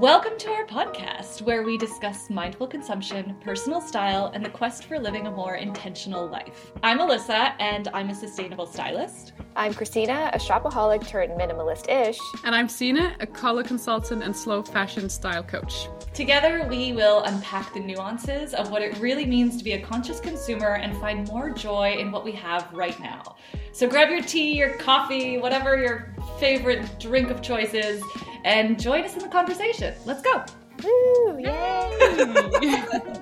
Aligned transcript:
Welcome 0.00 0.36
to 0.40 0.50
our 0.50 0.66
podcast, 0.66 1.40
where 1.40 1.62
we 1.62 1.78
discuss 1.78 2.28
mindful 2.28 2.66
consumption, 2.66 3.34
personal 3.40 3.80
style, 3.80 4.30
and 4.34 4.44
the 4.44 4.50
quest 4.50 4.84
for 4.84 4.98
living 4.98 5.26
a 5.26 5.30
more 5.30 5.54
intentional 5.54 6.26
life. 6.26 6.72
I'm 6.82 6.98
Alyssa, 6.98 7.54
and 7.60 7.88
I'm 7.94 8.10
a 8.10 8.14
sustainable 8.14 8.66
stylist. 8.66 9.32
I'm 9.56 9.72
Christina, 9.72 10.30
a 10.34 10.38
shopaholic 10.38 11.08
turned 11.08 11.32
minimalist 11.32 11.88
ish. 11.88 12.18
And 12.44 12.54
I'm 12.54 12.68
Signe, 12.68 13.14
a 13.20 13.26
color 13.26 13.62
consultant 13.62 14.22
and 14.22 14.36
slow 14.36 14.62
fashion 14.62 15.08
style 15.08 15.42
coach. 15.42 15.88
Together, 16.12 16.66
we 16.68 16.92
will 16.92 17.22
unpack 17.22 17.72
the 17.72 17.80
nuances 17.80 18.52
of 18.52 18.70
what 18.70 18.82
it 18.82 18.98
really 18.98 19.24
means 19.24 19.56
to 19.56 19.64
be 19.64 19.72
a 19.72 19.80
conscious 19.80 20.20
consumer 20.20 20.74
and 20.74 20.94
find 20.98 21.26
more 21.28 21.48
joy 21.48 21.96
in 21.98 22.12
what 22.12 22.22
we 22.22 22.32
have 22.32 22.70
right 22.70 23.00
now. 23.00 23.36
So 23.72 23.88
grab 23.88 24.10
your 24.10 24.20
tea, 24.20 24.58
your 24.58 24.74
coffee, 24.76 25.38
whatever 25.38 25.78
your 25.78 26.14
favorite 26.38 27.00
drink 27.00 27.30
of 27.30 27.40
choice 27.40 27.72
is, 27.72 28.02
and 28.46 28.80
join 28.80 29.04
us 29.04 29.14
in 29.14 29.18
the 29.18 29.28
conversation. 29.28 29.92
Let's 30.04 30.22
go. 30.22 30.44
Woo, 30.84 31.38
yay! 31.38 32.72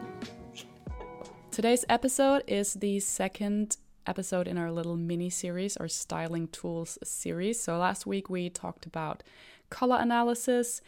Today's 1.50 1.84
episode 1.88 2.44
is 2.46 2.74
the 2.74 3.00
second 3.00 3.78
episode 4.06 4.46
in 4.46 4.58
our 4.58 4.70
little 4.70 4.98
mini 4.98 5.30
series 5.30 5.78
or 5.78 5.88
styling 5.88 6.48
tools 6.48 6.98
series. 7.02 7.58
So 7.58 7.78
last 7.78 8.06
week 8.06 8.28
we 8.28 8.50
talked 8.50 8.84
about 8.84 9.22
color 9.70 9.96
analysis, 9.98 10.82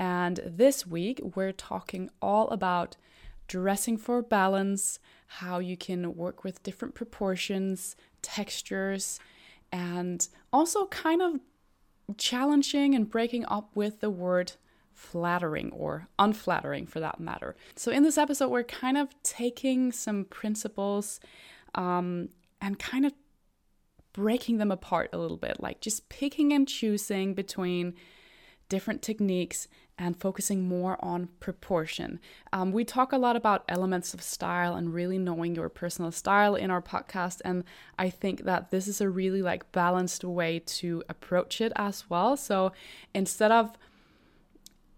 and 0.00 0.40
this 0.44 0.84
week 0.84 1.20
we're 1.36 1.52
talking 1.52 2.10
all 2.20 2.48
about 2.48 2.96
dressing 3.46 3.96
for 3.96 4.20
balance, 4.20 4.98
how 5.28 5.60
you 5.60 5.76
can 5.76 6.16
work 6.16 6.42
with 6.42 6.60
different 6.64 6.96
proportions, 6.96 7.94
textures, 8.20 9.20
and 9.70 10.26
also 10.52 10.86
kind 10.86 11.22
of 11.22 11.38
challenging 12.16 12.94
and 12.94 13.10
breaking 13.10 13.44
up 13.46 13.70
with 13.74 14.00
the 14.00 14.10
word 14.10 14.52
flattering 14.92 15.70
or 15.72 16.08
unflattering 16.18 16.86
for 16.86 17.00
that 17.00 17.20
matter. 17.20 17.54
So, 17.74 17.90
in 17.90 18.02
this 18.02 18.18
episode, 18.18 18.48
we're 18.48 18.64
kind 18.64 18.96
of 18.96 19.08
taking 19.22 19.92
some 19.92 20.24
principles 20.24 21.20
um, 21.74 22.30
and 22.60 22.78
kind 22.78 23.04
of 23.04 23.12
breaking 24.12 24.56
them 24.56 24.70
apart 24.70 25.10
a 25.12 25.18
little 25.18 25.36
bit, 25.36 25.60
like 25.60 25.80
just 25.80 26.08
picking 26.08 26.52
and 26.52 26.66
choosing 26.66 27.34
between 27.34 27.94
different 28.68 29.02
techniques 29.02 29.68
and 29.98 30.20
focusing 30.20 30.68
more 30.68 31.02
on 31.02 31.28
proportion. 31.40 32.20
Um, 32.52 32.72
we 32.72 32.84
talk 32.84 33.12
a 33.12 33.18
lot 33.18 33.36
about 33.36 33.64
elements 33.68 34.12
of 34.12 34.22
style 34.22 34.74
and 34.74 34.92
really 34.92 35.18
knowing 35.18 35.54
your 35.54 35.68
personal 35.68 36.12
style 36.12 36.54
in 36.54 36.70
our 36.70 36.82
podcast, 36.82 37.40
and 37.44 37.64
I 37.98 38.10
think 38.10 38.44
that 38.44 38.70
this 38.70 38.88
is 38.88 39.00
a 39.00 39.08
really 39.08 39.42
like 39.42 39.72
balanced 39.72 40.24
way 40.24 40.60
to 40.66 41.02
approach 41.08 41.60
it 41.60 41.72
as 41.76 42.10
well. 42.10 42.36
So 42.36 42.72
instead 43.14 43.50
of 43.50 43.76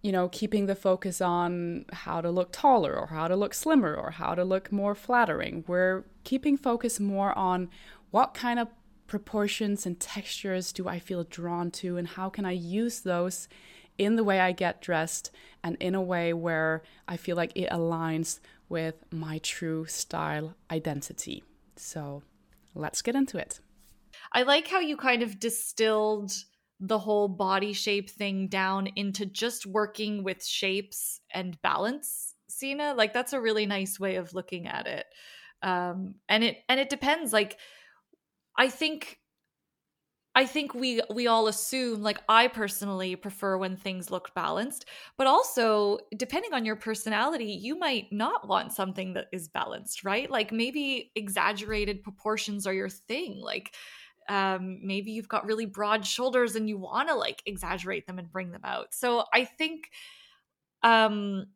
you 0.03 0.13
know, 0.13 0.29
keeping 0.29 0.67
the 0.67 0.77
focus 0.77 1.21
on 1.21 1.85
how 1.93 2.21
to 2.21 2.31
look 2.31 2.51
taller 2.53 2.95
or 2.97 3.09
how 3.09 3.27
to 3.27 3.35
look 3.35 3.53
slimmer 3.53 3.95
or 3.95 4.13
how 4.13 4.35
to 4.35 4.45
look 4.45 4.71
more 4.71 4.95
flattering. 4.95 5.65
We're 5.67 6.05
keeping 6.25 6.57
focus 6.57 7.01
more 7.01 7.37
on 7.37 7.69
what 8.11 8.33
kind 8.33 8.61
of 8.61 8.69
proportions 9.09 9.87
and 9.87 9.99
textures 9.99 10.73
do 10.73 10.87
I 10.87 10.99
feel 10.99 11.25
drawn 11.25 11.71
to 11.73 11.97
and 11.97 12.07
how 12.07 12.29
can 12.29 12.45
I 12.45 12.53
use 12.53 13.01
those 13.01 13.49
in 13.99 14.17
the 14.17 14.25
way 14.25 14.41
I 14.41 14.53
get 14.53 14.81
dressed 14.81 15.31
and 15.63 15.77
in 15.81 15.95
a 15.95 16.03
way 16.03 16.33
where 16.33 16.83
I 17.07 17.17
feel 17.17 17.37
like 17.37 17.53
it 17.55 17.69
aligns 17.71 18.41
with 18.69 18.95
my 19.11 19.39
true 19.39 19.87
style 19.87 20.55
identity. 20.71 21.43
So 21.77 22.23
let's 22.75 23.03
get 23.03 23.17
into 23.17 23.39
it. 23.39 23.61
I 24.33 24.43
like 24.43 24.69
how 24.69 24.81
you 24.81 24.97
kind 24.97 25.23
of 25.23 25.41
distilled 25.41 26.33
the 26.81 26.99
whole 26.99 27.29
body 27.29 27.73
shape 27.73 28.09
thing 28.09 28.47
down 28.49 28.89
into 28.95 29.27
just 29.27 29.67
working 29.67 30.23
with 30.23 30.45
shapes 30.45 31.21
and 31.33 31.61
balance, 31.63 32.35
Signe. 32.49 32.97
Like 32.97 33.13
that's 33.13 33.33
a 33.33 33.41
really 33.41 33.67
nice 33.67 33.99
way 33.99 34.17
of 34.17 34.35
looking 34.35 34.69
at 34.69 34.87
it. 34.87 35.07
Um 35.63 36.15
and 36.29 36.45
it 36.45 36.59
and 36.69 36.79
it 36.79 36.89
depends 36.89 37.33
like 37.33 37.59
I 38.57 38.69
think 38.69 39.19
I 40.35 40.47
think 40.47 40.73
we 40.73 41.01
we 41.13 41.27
all 41.27 41.49
assume 41.49 42.03
like 42.03 42.19
I 42.29 42.47
personally 42.49 43.17
prefer 43.17 43.59
when 43.59 43.77
things 43.77 44.11
look 44.11 44.35
balanced, 44.35 44.85
but 45.17 45.27
also 45.27 45.99
depending 46.17 46.55
on 46.55 46.65
your 46.65 46.77
personality, 46.77 47.53
you 47.53 47.77
might 47.77 48.13
not 48.13 48.47
want 48.47 48.73
something 48.73 49.15
that 49.15 49.27
is 49.33 49.49
balanced, 49.49 50.05
right? 50.05 50.31
Like 50.31 50.53
maybe 50.53 51.11
exaggerated 51.17 52.03
proportions 52.05 52.67
are 52.67 52.75
your 52.75 52.89
thing. 52.89 53.41
Like 53.41 53.75
um 54.29 54.81
maybe 54.83 55.11
you've 55.11 55.29
got 55.29 55.47
really 55.47 55.67
broad 55.67 56.07
shoulders 56.07 56.55
and 56.55 56.69
you 56.69 56.79
want 56.79 57.09
to 57.09 57.15
like 57.15 57.43
exaggerate 57.47 58.07
them 58.07 58.19
and 58.19 58.31
bring 58.31 58.53
them 58.53 58.65
out. 58.65 58.95
So 58.95 59.25
I 59.35 59.45
think 59.45 59.91
um 60.83 61.47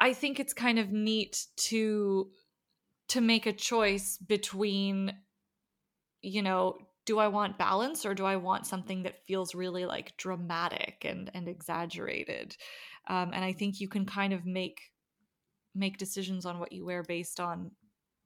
I 0.00 0.12
think 0.14 0.40
it's 0.40 0.54
kind 0.54 0.78
of 0.78 0.92
neat 0.92 1.46
to 1.68 2.30
to 3.08 3.20
make 3.20 3.46
a 3.46 3.52
choice 3.52 4.18
between 4.18 5.12
you 6.22 6.42
know 6.42 6.87
do 7.08 7.18
I 7.18 7.28
want 7.28 7.56
balance 7.56 8.04
or 8.04 8.12
do 8.12 8.26
I 8.26 8.36
want 8.36 8.66
something 8.66 9.04
that 9.04 9.24
feels 9.26 9.54
really 9.54 9.86
like 9.86 10.14
dramatic 10.18 11.06
and 11.06 11.30
and 11.32 11.48
exaggerated? 11.48 12.54
Um, 13.08 13.30
and 13.32 13.42
I 13.42 13.54
think 13.54 13.80
you 13.80 13.88
can 13.88 14.04
kind 14.04 14.34
of 14.34 14.44
make 14.44 14.82
make 15.74 15.96
decisions 15.96 16.44
on 16.44 16.58
what 16.58 16.70
you 16.70 16.84
wear 16.84 17.02
based 17.02 17.40
on 17.40 17.70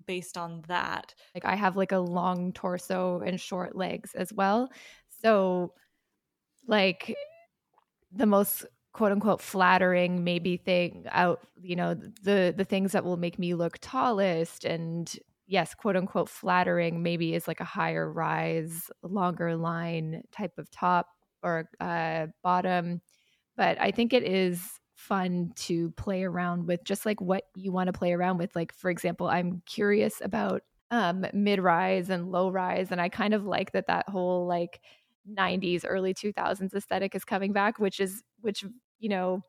based 0.05 0.37
on 0.37 0.65
that. 0.67 1.15
Like 1.33 1.45
I 1.45 1.55
have 1.55 1.77
like 1.77 1.93
a 1.93 1.99
long 1.99 2.53
torso 2.53 3.21
and 3.21 3.41
short 3.41 3.77
legs 3.77 4.17
as 4.17 4.33
well. 4.33 4.69
So 5.23 5.75
like 6.67 7.15
the 8.11 8.27
most 8.27 8.67
quote 8.93 9.13
unquote 9.13 9.41
flattering 9.41 10.25
maybe 10.25 10.57
thing 10.57 11.05
out 11.13 11.47
you 11.63 11.77
know 11.77 11.95
the 11.95 12.53
the 12.57 12.65
things 12.65 12.93
that 12.93 13.05
will 13.05 13.17
make 13.17 13.39
me 13.39 13.55
look 13.55 13.79
tallest 13.81 14.65
and 14.65 15.19
yes, 15.53 15.75
quote 15.75 15.97
unquote 15.97 16.31
flattering 16.31 17.03
maybe 17.03 17.35
is 17.35 17.47
like 17.47 17.61
a 17.61 17.65
higher 17.65 18.11
rise, 18.11 18.91
longer 19.03 19.55
line 19.57 20.23
type 20.33 20.55
of 20.59 20.71
top 20.71 21.09
or 21.43 21.69
uh, 21.81 22.27
bottom. 22.43 23.03
But 23.57 23.81
I 23.81 23.91
think 23.91 24.13
it 24.15 24.25
is 24.25 24.81
fun 24.97 25.53
to 25.57 25.91
play 25.93 26.25
around 26.25 26.67
with 26.67 26.85
just 26.85 27.05
like 27.05 27.21
what 27.21 27.45
you 27.55 27.71
want 27.73 27.89
to 27.89 27.93
play 27.93 28.13
around 28.13 28.39
with. 28.39 28.57
Like, 28.57 28.73
for 28.75 28.91
example, 28.91 29.29
I'm 29.29 29.63
curious 29.67 30.23
about 30.23 30.63
um, 30.91 31.27
mid 31.35 31.61
rise 31.61 32.09
and 32.11 32.31
low 32.33 32.51
rise. 32.51 32.91
And 32.91 33.01
I 33.01 33.09
kind 33.11 33.35
of 33.35 33.45
like 33.45 33.73
that 33.73 33.89
that 33.89 34.09
whole 34.09 34.47
like 34.47 34.81
90s, 35.27 35.85
early 35.85 36.15
2000s 36.15 36.75
aesthetic 36.75 37.15
is 37.15 37.25
coming 37.25 37.53
back, 37.53 37.79
which 37.79 38.01
is, 38.01 38.23
which, 38.41 38.65
you 38.99 39.09
know, 39.11 39.43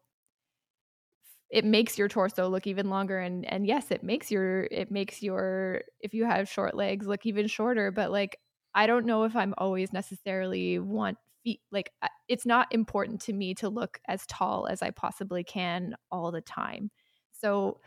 it 1.54 1.64
makes 1.64 2.00
your 2.00 2.08
torso 2.10 2.50
look 2.50 2.66
even 2.68 2.90
longer 2.90 3.20
and 3.20 3.46
and 3.46 3.68
yes 3.68 3.92
it 3.92 4.04
makes 4.04 4.32
your 4.32 4.64
it 4.72 4.92
makes 4.92 5.22
your 5.22 5.82
if 6.02 6.14
you 6.14 6.26
have 6.26 6.50
short 6.50 6.76
legs 6.76 7.08
look 7.08 7.26
even 7.26 7.48
shorter 7.48 7.92
but 7.92 8.12
like 8.12 8.38
i 8.74 8.88
don't 8.88 9.06
know 9.06 9.24
if 9.24 9.36
i'm 9.36 9.54
always 9.60 9.94
necessarily 9.94 10.80
want 10.80 11.18
feet 11.44 11.62
like 11.72 11.92
it's 12.28 12.46
not 12.46 12.68
important 12.74 13.22
to 13.22 13.34
me 13.34 13.54
to 13.54 13.70
look 13.70 14.00
as 14.08 14.26
tall 14.28 14.68
as 14.68 14.82
i 14.82 14.90
possibly 14.90 15.44
can 15.44 15.96
all 16.12 16.32
the 16.32 16.42
time. 16.42 16.90
So 17.34 17.80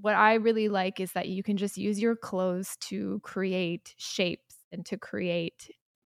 what 0.00 0.14
i 0.14 0.34
really 0.34 0.68
like 0.68 1.00
is 1.00 1.12
that 1.12 1.28
you 1.28 1.42
can 1.42 1.56
just 1.56 1.76
use 1.76 2.00
your 2.00 2.16
clothes 2.16 2.76
to 2.80 3.20
create 3.22 3.94
shapes 3.96 4.56
and 4.72 4.84
to 4.86 4.98
create 4.98 5.70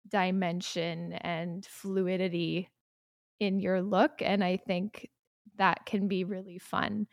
dimension 0.09 1.13
and 1.15 1.67
fluidity 1.67 2.69
in 3.41 3.61
your 3.61 3.83
look 3.83 4.21
and 4.21 4.43
i 4.45 4.57
think 4.57 5.09
that 5.59 5.87
can 5.87 6.09
be 6.09 6.25
really 6.25 6.59
fun. 6.59 7.07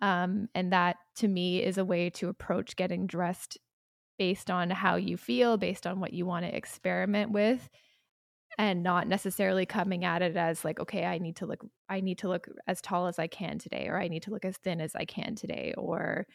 Um, 0.00 0.48
and 0.54 0.72
that 0.72 0.96
to 1.16 1.28
me 1.28 1.62
is 1.62 1.78
a 1.78 1.84
way 1.84 2.10
to 2.10 2.28
approach 2.28 2.76
getting 2.76 3.06
dressed 3.06 3.58
based 4.18 4.50
on 4.50 4.70
how 4.70 4.96
you 4.96 5.16
feel, 5.16 5.56
based 5.56 5.86
on 5.86 6.00
what 6.00 6.12
you 6.12 6.26
want 6.26 6.44
to 6.44 6.54
experiment 6.54 7.30
with 7.30 7.68
and 8.58 8.82
not 8.82 9.08
necessarily 9.08 9.66
coming 9.66 10.04
at 10.04 10.22
it 10.22 10.36
as 10.36 10.64
like 10.64 10.78
okay 10.78 11.04
i 11.04 11.18
need 11.18 11.36
to 11.36 11.46
look 11.46 11.64
i 11.88 12.00
need 12.00 12.18
to 12.18 12.28
look 12.28 12.46
as 12.66 12.80
tall 12.80 13.06
as 13.06 13.18
i 13.18 13.26
can 13.26 13.58
today 13.58 13.86
or 13.88 13.98
i 13.98 14.08
need 14.08 14.22
to 14.22 14.30
look 14.30 14.44
as 14.44 14.56
thin 14.58 14.80
as 14.80 14.94
i 14.94 15.04
can 15.04 15.34
today 15.34 15.74
or 15.76 16.26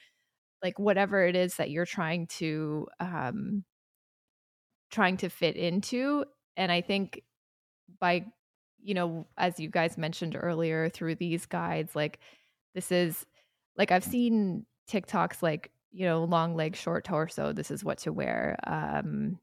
like 0.63 0.79
whatever 0.79 1.25
it 1.25 1.35
is 1.35 1.55
that 1.55 1.69
you're 1.69 1.85
trying 1.85 2.27
to 2.27 2.87
um 2.99 3.63
trying 4.89 5.17
to 5.17 5.29
fit 5.29 5.55
into 5.55 6.25
and 6.55 6.71
i 6.71 6.81
think 6.81 7.21
by 7.99 8.25
you 8.87 8.93
know, 8.93 9.27
as 9.37 9.59
you 9.59 9.69
guys 9.69 9.97
mentioned 9.97 10.37
earlier 10.39 10.87
through 10.87 11.15
these 11.15 11.45
guides, 11.45 11.93
like 11.93 12.19
this 12.73 12.89
is 12.89 13.25
like 13.75 13.91
I've 13.91 14.03
seen 14.03 14.65
TikToks 14.89 15.43
like, 15.43 15.71
you 15.91 16.05
know, 16.05 16.23
long 16.23 16.55
leg, 16.55 16.73
short 16.73 17.03
torso, 17.03 17.51
this 17.51 17.69
is 17.69 17.83
what 17.83 17.97
to 17.99 18.13
wear. 18.13 18.57
Um 18.65 19.39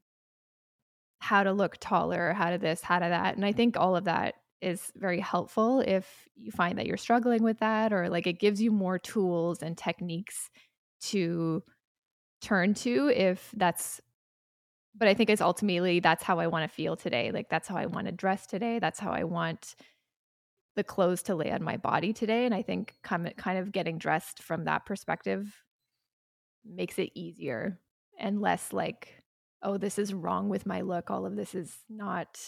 how 1.19 1.43
to 1.43 1.53
look 1.53 1.77
taller, 1.79 2.33
how 2.33 2.49
to 2.49 2.57
this, 2.57 2.81
how 2.81 2.97
to 2.97 3.07
that. 3.07 3.35
And 3.35 3.45
I 3.45 3.51
think 3.51 3.77
all 3.77 3.95
of 3.95 4.05
that 4.05 4.33
is 4.61 4.91
very 4.95 5.19
helpful 5.19 5.79
if 5.81 6.27
you 6.35 6.51
find 6.51 6.79
that 6.79 6.87
you're 6.87 6.97
struggling 6.97 7.43
with 7.43 7.59
that 7.59 7.93
or 7.93 8.09
like 8.09 8.25
it 8.25 8.39
gives 8.39 8.59
you 8.59 8.71
more 8.71 8.97
tools 8.97 9.61
and 9.61 9.77
techniques 9.77 10.49
to 11.01 11.61
turn 12.41 12.73
to 12.73 13.09
if 13.09 13.51
that's 13.55 14.01
but 14.97 15.07
I 15.07 15.13
think 15.13 15.29
it's 15.29 15.41
ultimately 15.41 15.99
that's 15.99 16.23
how 16.23 16.39
I 16.39 16.47
want 16.47 16.69
to 16.69 16.73
feel 16.73 16.95
today. 16.95 17.31
Like 17.31 17.49
that's 17.49 17.67
how 17.67 17.75
I 17.75 17.85
want 17.85 18.07
to 18.07 18.11
dress 18.11 18.47
today. 18.47 18.79
That's 18.79 18.99
how 18.99 19.11
I 19.11 19.23
want 19.23 19.75
the 20.75 20.83
clothes 20.83 21.23
to 21.23 21.35
lay 21.35 21.51
on 21.51 21.63
my 21.63 21.77
body 21.77 22.13
today. 22.13 22.45
And 22.45 22.53
I 22.53 22.61
think 22.61 22.95
kind 23.01 23.57
of 23.57 23.71
getting 23.71 23.97
dressed 23.97 24.41
from 24.41 24.65
that 24.65 24.85
perspective 24.85 25.53
makes 26.65 26.97
it 26.97 27.11
easier 27.13 27.79
and 28.17 28.41
less 28.41 28.73
like, 28.73 29.21
oh, 29.61 29.77
this 29.77 29.97
is 29.97 30.13
wrong 30.13 30.49
with 30.49 30.65
my 30.65 30.81
look. 30.81 31.11
All 31.11 31.25
of 31.25 31.35
this 31.35 31.55
is 31.55 31.75
not, 31.89 32.39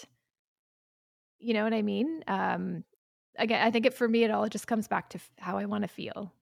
you 1.40 1.54
know 1.54 1.64
what 1.64 1.74
I 1.74 1.82
mean? 1.82 2.24
Um, 2.28 2.84
again, 3.38 3.66
I 3.66 3.72
think 3.72 3.86
it 3.86 3.94
for 3.94 4.08
me, 4.08 4.24
it 4.24 4.32
all 4.32 4.48
just 4.48 4.68
comes 4.68 4.88
back 4.88 5.10
to 5.12 5.20
how 5.40 5.58
I 5.58 5.66
want 5.66 5.84
to 5.84 5.88
feel. 5.88 6.34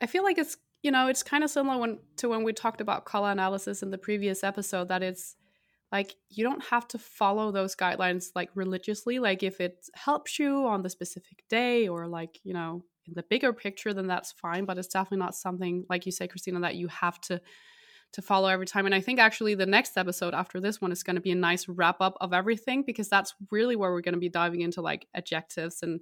I 0.00 0.06
feel 0.06 0.24
like 0.24 0.38
it's 0.38 0.56
you 0.84 0.90
know 0.90 1.08
it's 1.08 1.22
kind 1.22 1.42
of 1.42 1.50
similar 1.50 1.78
when 1.78 1.98
to 2.18 2.28
when 2.28 2.44
we 2.44 2.52
talked 2.52 2.80
about 2.80 3.04
color 3.04 3.30
analysis 3.30 3.82
in 3.82 3.90
the 3.90 3.98
previous 3.98 4.44
episode 4.44 4.88
that 4.88 5.02
it's 5.02 5.36
like 5.90 6.16
you 6.28 6.42
don't 6.42 6.64
have 6.64 6.88
to 6.88 6.98
follow 6.98 7.52
those 7.52 7.76
guidelines 7.76 8.30
like 8.34 8.50
religiously. 8.56 9.20
Like 9.20 9.44
if 9.44 9.60
it 9.60 9.86
helps 9.94 10.40
you 10.40 10.66
on 10.66 10.82
the 10.82 10.90
specific 10.90 11.44
day 11.48 11.86
or 11.86 12.08
like 12.08 12.40
you 12.42 12.52
know 12.52 12.84
in 13.06 13.14
the 13.14 13.22
bigger 13.22 13.52
picture 13.52 13.92
then 13.92 14.06
that's 14.06 14.32
fine 14.32 14.64
but 14.64 14.78
it's 14.78 14.88
definitely 14.88 15.18
not 15.18 15.34
something 15.34 15.84
like 15.90 16.06
you 16.06 16.12
say 16.12 16.26
christina 16.26 16.58
that 16.60 16.74
you 16.74 16.88
have 16.88 17.20
to 17.20 17.38
to 18.12 18.22
follow 18.22 18.48
every 18.48 18.66
time. 18.66 18.86
And 18.86 18.94
i 18.94 19.00
think 19.00 19.18
actually 19.18 19.54
the 19.54 19.66
next 19.66 19.96
episode 19.96 20.34
after 20.34 20.60
this 20.60 20.80
one 20.80 20.92
is 20.92 21.02
going 21.02 21.16
to 21.16 21.22
be 21.22 21.30
a 21.32 21.36
nice 21.36 21.68
wrap 21.68 22.00
up 22.00 22.16
of 22.20 22.32
everything 22.32 22.82
because 22.84 23.08
that's 23.08 23.34
really 23.50 23.76
where 23.76 23.92
we're 23.92 24.00
going 24.00 24.14
to 24.14 24.20
be 24.20 24.28
diving 24.28 24.62
into 24.62 24.80
like 24.80 25.06
adjectives 25.14 25.82
and 25.82 26.00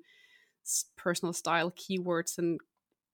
personal 0.96 1.32
style 1.32 1.70
keywords 1.72 2.38
and 2.38 2.60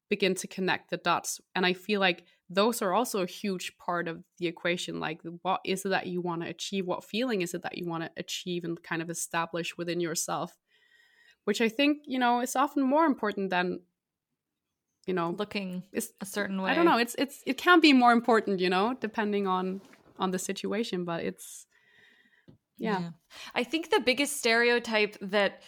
begin 0.08 0.34
to 0.34 0.46
connect 0.46 0.90
the 0.90 0.96
dots 0.96 1.40
and 1.54 1.66
i 1.66 1.72
feel 1.72 2.00
like 2.00 2.24
those 2.50 2.80
are 2.80 2.94
also 2.94 3.22
a 3.22 3.26
huge 3.26 3.76
part 3.78 4.08
of 4.08 4.22
the 4.38 4.46
equation 4.46 5.00
like 5.00 5.20
what 5.42 5.60
is 5.64 5.84
it 5.84 5.90
that 5.90 6.06
you 6.06 6.20
want 6.20 6.42
to 6.42 6.48
achieve 6.48 6.86
what 6.86 7.04
feeling 7.04 7.42
is 7.42 7.54
it 7.54 7.62
that 7.62 7.76
you 7.76 7.86
want 7.86 8.02
to 8.02 8.10
achieve 8.16 8.64
and 8.64 8.82
kind 8.82 9.02
of 9.02 9.10
establish 9.10 9.76
within 9.76 10.00
yourself 10.00 10.56
which 11.44 11.60
i 11.60 11.68
think 11.68 11.98
you 12.06 12.18
know 12.18 12.40
is 12.40 12.56
often 12.56 12.82
more 12.82 13.04
important 13.04 13.50
than 13.50 13.80
you 15.06 15.14
know 15.14 15.30
looking 15.38 15.82
it's, 15.92 16.10
a 16.20 16.26
certain 16.26 16.60
way 16.60 16.70
i 16.70 16.74
don't 16.74 16.84
know 16.84 16.98
it's 16.98 17.14
it's 17.18 17.42
it 17.46 17.56
can 17.58 17.80
be 17.80 17.92
more 17.92 18.12
important 18.12 18.60
you 18.60 18.68
know 18.68 18.94
depending 19.00 19.46
on 19.46 19.80
on 20.18 20.30
the 20.30 20.38
situation 20.38 21.04
but 21.04 21.22
it's 21.22 21.66
yeah. 22.78 23.00
yeah. 23.00 23.10
I 23.54 23.64
think 23.64 23.90
the 23.90 24.00
biggest 24.00 24.36
stereotype 24.36 25.16
that 25.20 25.62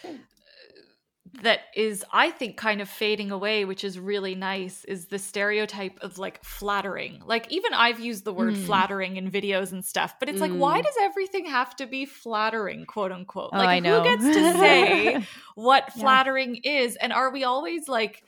that 1.43 1.61
is 1.75 2.03
i 2.11 2.29
think 2.29 2.57
kind 2.57 2.81
of 2.81 2.89
fading 2.89 3.31
away 3.31 3.63
which 3.63 3.83
is 3.83 3.97
really 3.97 4.35
nice 4.35 4.83
is 4.85 5.05
the 5.05 5.17
stereotype 5.17 5.97
of 6.01 6.17
like 6.17 6.43
flattering 6.43 7.21
like 7.25 7.49
even 7.51 7.73
i've 7.73 7.99
used 7.99 8.25
the 8.25 8.33
word 8.33 8.53
mm. 8.53 8.65
flattering 8.65 9.17
in 9.17 9.31
videos 9.31 9.71
and 9.71 9.83
stuff 9.85 10.15
but 10.19 10.27
it's 10.27 10.39
mm. 10.39 10.41
like 10.41 10.51
why 10.51 10.77
hmm. 10.77 10.83
does 10.83 10.95
everything 10.99 11.45
have 11.45 11.75
to 11.75 11.85
be 11.85 12.05
flattering 12.05 12.85
quote 12.85 13.11
unquote 13.11 13.49
oh, 13.53 13.57
like 13.57 13.83
who 13.83 14.03
gets 14.03 14.23
to 14.23 14.53
say 14.53 15.25
what 15.55 15.91
flattering 15.93 16.59
yeah. 16.63 16.79
is 16.79 16.95
and 16.97 17.13
are 17.13 17.31
we 17.31 17.43
always 17.43 17.87
like 17.87 18.23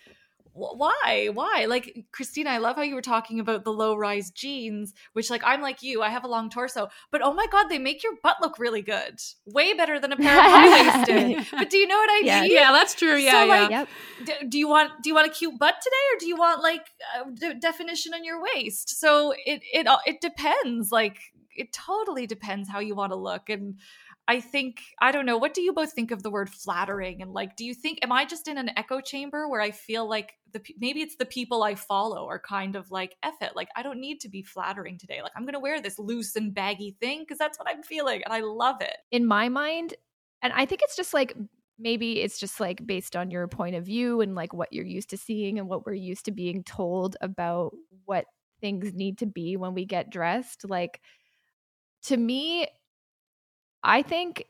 why? 0.53 1.29
Why? 1.33 1.65
Like 1.67 2.05
christina 2.11 2.51
i 2.51 2.57
love 2.57 2.75
how 2.75 2.81
you 2.81 2.95
were 2.95 3.01
talking 3.01 3.39
about 3.39 3.63
the 3.63 3.73
low 3.73 3.95
rise 3.95 4.29
jeans 4.31 4.93
which 5.13 5.29
like 5.29 5.41
i'm 5.45 5.61
like 5.61 5.81
you 5.81 6.01
i 6.01 6.09
have 6.09 6.23
a 6.23 6.27
long 6.27 6.49
torso 6.49 6.87
but 7.11 7.21
oh 7.23 7.33
my 7.33 7.47
god 7.51 7.67
they 7.69 7.79
make 7.79 8.03
your 8.03 8.13
butt 8.21 8.37
look 8.41 8.59
really 8.59 8.81
good. 8.81 9.19
Way 9.45 9.73
better 9.73 9.99
than 9.99 10.11
a 10.11 10.17
pair 10.17 10.37
of 10.37 10.45
high 10.51 10.97
waisted. 10.97 11.47
But 11.51 11.69
do 11.69 11.77
you 11.77 11.87
know 11.87 11.97
what 11.97 12.09
i 12.09 12.21
yeah. 12.23 12.41
mean? 12.41 12.51
Yeah 12.51 12.71
that's 12.71 12.93
true. 12.93 13.15
Yeah, 13.15 13.31
so, 13.31 13.45
yeah. 13.45 13.61
like 13.61 13.69
yep. 13.71 13.87
d- 14.25 14.47
do 14.47 14.59
you 14.59 14.67
want 14.67 14.91
do 15.01 15.09
you 15.09 15.15
want 15.15 15.27
a 15.27 15.31
cute 15.31 15.57
butt 15.57 15.75
today 15.81 16.15
or 16.15 16.19
do 16.19 16.27
you 16.27 16.35
want 16.35 16.61
like 16.61 16.85
d- 17.33 17.55
definition 17.59 18.13
on 18.13 18.23
your 18.23 18.41
waist? 18.41 18.99
So 18.99 19.33
it 19.45 19.61
it 19.73 19.87
it 20.05 20.21
depends 20.21 20.91
like 20.91 21.17
it 21.55 21.71
totally 21.71 22.27
depends 22.27 22.69
how 22.69 22.79
you 22.79 22.95
want 22.95 23.11
to 23.11 23.15
look 23.15 23.49
and 23.49 23.75
I 24.27 24.39
think 24.39 24.81
I 25.01 25.11
don't 25.11 25.25
know. 25.25 25.37
What 25.37 25.53
do 25.53 25.61
you 25.61 25.73
both 25.73 25.93
think 25.93 26.11
of 26.11 26.23
the 26.23 26.29
word 26.29 26.49
flattering? 26.49 27.21
And 27.21 27.33
like, 27.33 27.55
do 27.55 27.65
you 27.65 27.73
think 27.73 27.99
am 28.01 28.11
I 28.11 28.25
just 28.25 28.47
in 28.47 28.57
an 28.57 28.71
echo 28.77 29.01
chamber 29.01 29.49
where 29.49 29.61
I 29.61 29.71
feel 29.71 30.07
like 30.07 30.33
the 30.53 30.61
maybe 30.79 31.01
it's 31.01 31.17
the 31.17 31.25
people 31.25 31.63
I 31.63 31.75
follow 31.75 32.27
are 32.27 32.39
kind 32.39 32.75
of 32.75 32.89
like 32.91 33.17
eff 33.23 33.35
it. 33.41 33.55
Like 33.55 33.69
I 33.75 33.83
don't 33.83 33.99
need 33.99 34.21
to 34.21 34.29
be 34.29 34.43
flattering 34.43 34.97
today. 34.97 35.21
Like 35.21 35.33
I'm 35.35 35.45
gonna 35.45 35.59
wear 35.59 35.81
this 35.81 35.99
loose 35.99 36.35
and 36.35 36.53
baggy 36.53 36.95
thing 37.01 37.21
because 37.21 37.37
that's 37.37 37.59
what 37.59 37.67
I'm 37.67 37.83
feeling 37.83 38.21
and 38.23 38.33
I 38.33 38.39
love 38.39 38.77
it. 38.81 38.95
In 39.11 39.25
my 39.25 39.49
mind, 39.49 39.95
and 40.41 40.53
I 40.53 40.65
think 40.65 40.81
it's 40.83 40.95
just 40.95 41.13
like 41.13 41.35
maybe 41.79 42.21
it's 42.21 42.39
just 42.39 42.59
like 42.59 42.85
based 42.85 43.15
on 43.15 43.31
your 43.31 43.47
point 43.47 43.75
of 43.75 43.85
view 43.85 44.21
and 44.21 44.35
like 44.35 44.53
what 44.53 44.71
you're 44.71 44.85
used 44.85 45.09
to 45.09 45.17
seeing 45.17 45.59
and 45.59 45.67
what 45.67 45.85
we're 45.85 45.93
used 45.93 46.25
to 46.25 46.31
being 46.31 46.63
told 46.63 47.17
about 47.19 47.73
what 48.05 48.25
things 48.61 48.93
need 48.93 49.17
to 49.17 49.25
be 49.25 49.57
when 49.57 49.73
we 49.73 49.85
get 49.85 50.09
dressed. 50.09 50.69
Like 50.69 51.01
to 52.03 52.15
me, 52.15 52.67
I 53.83 54.01
think 54.01 54.45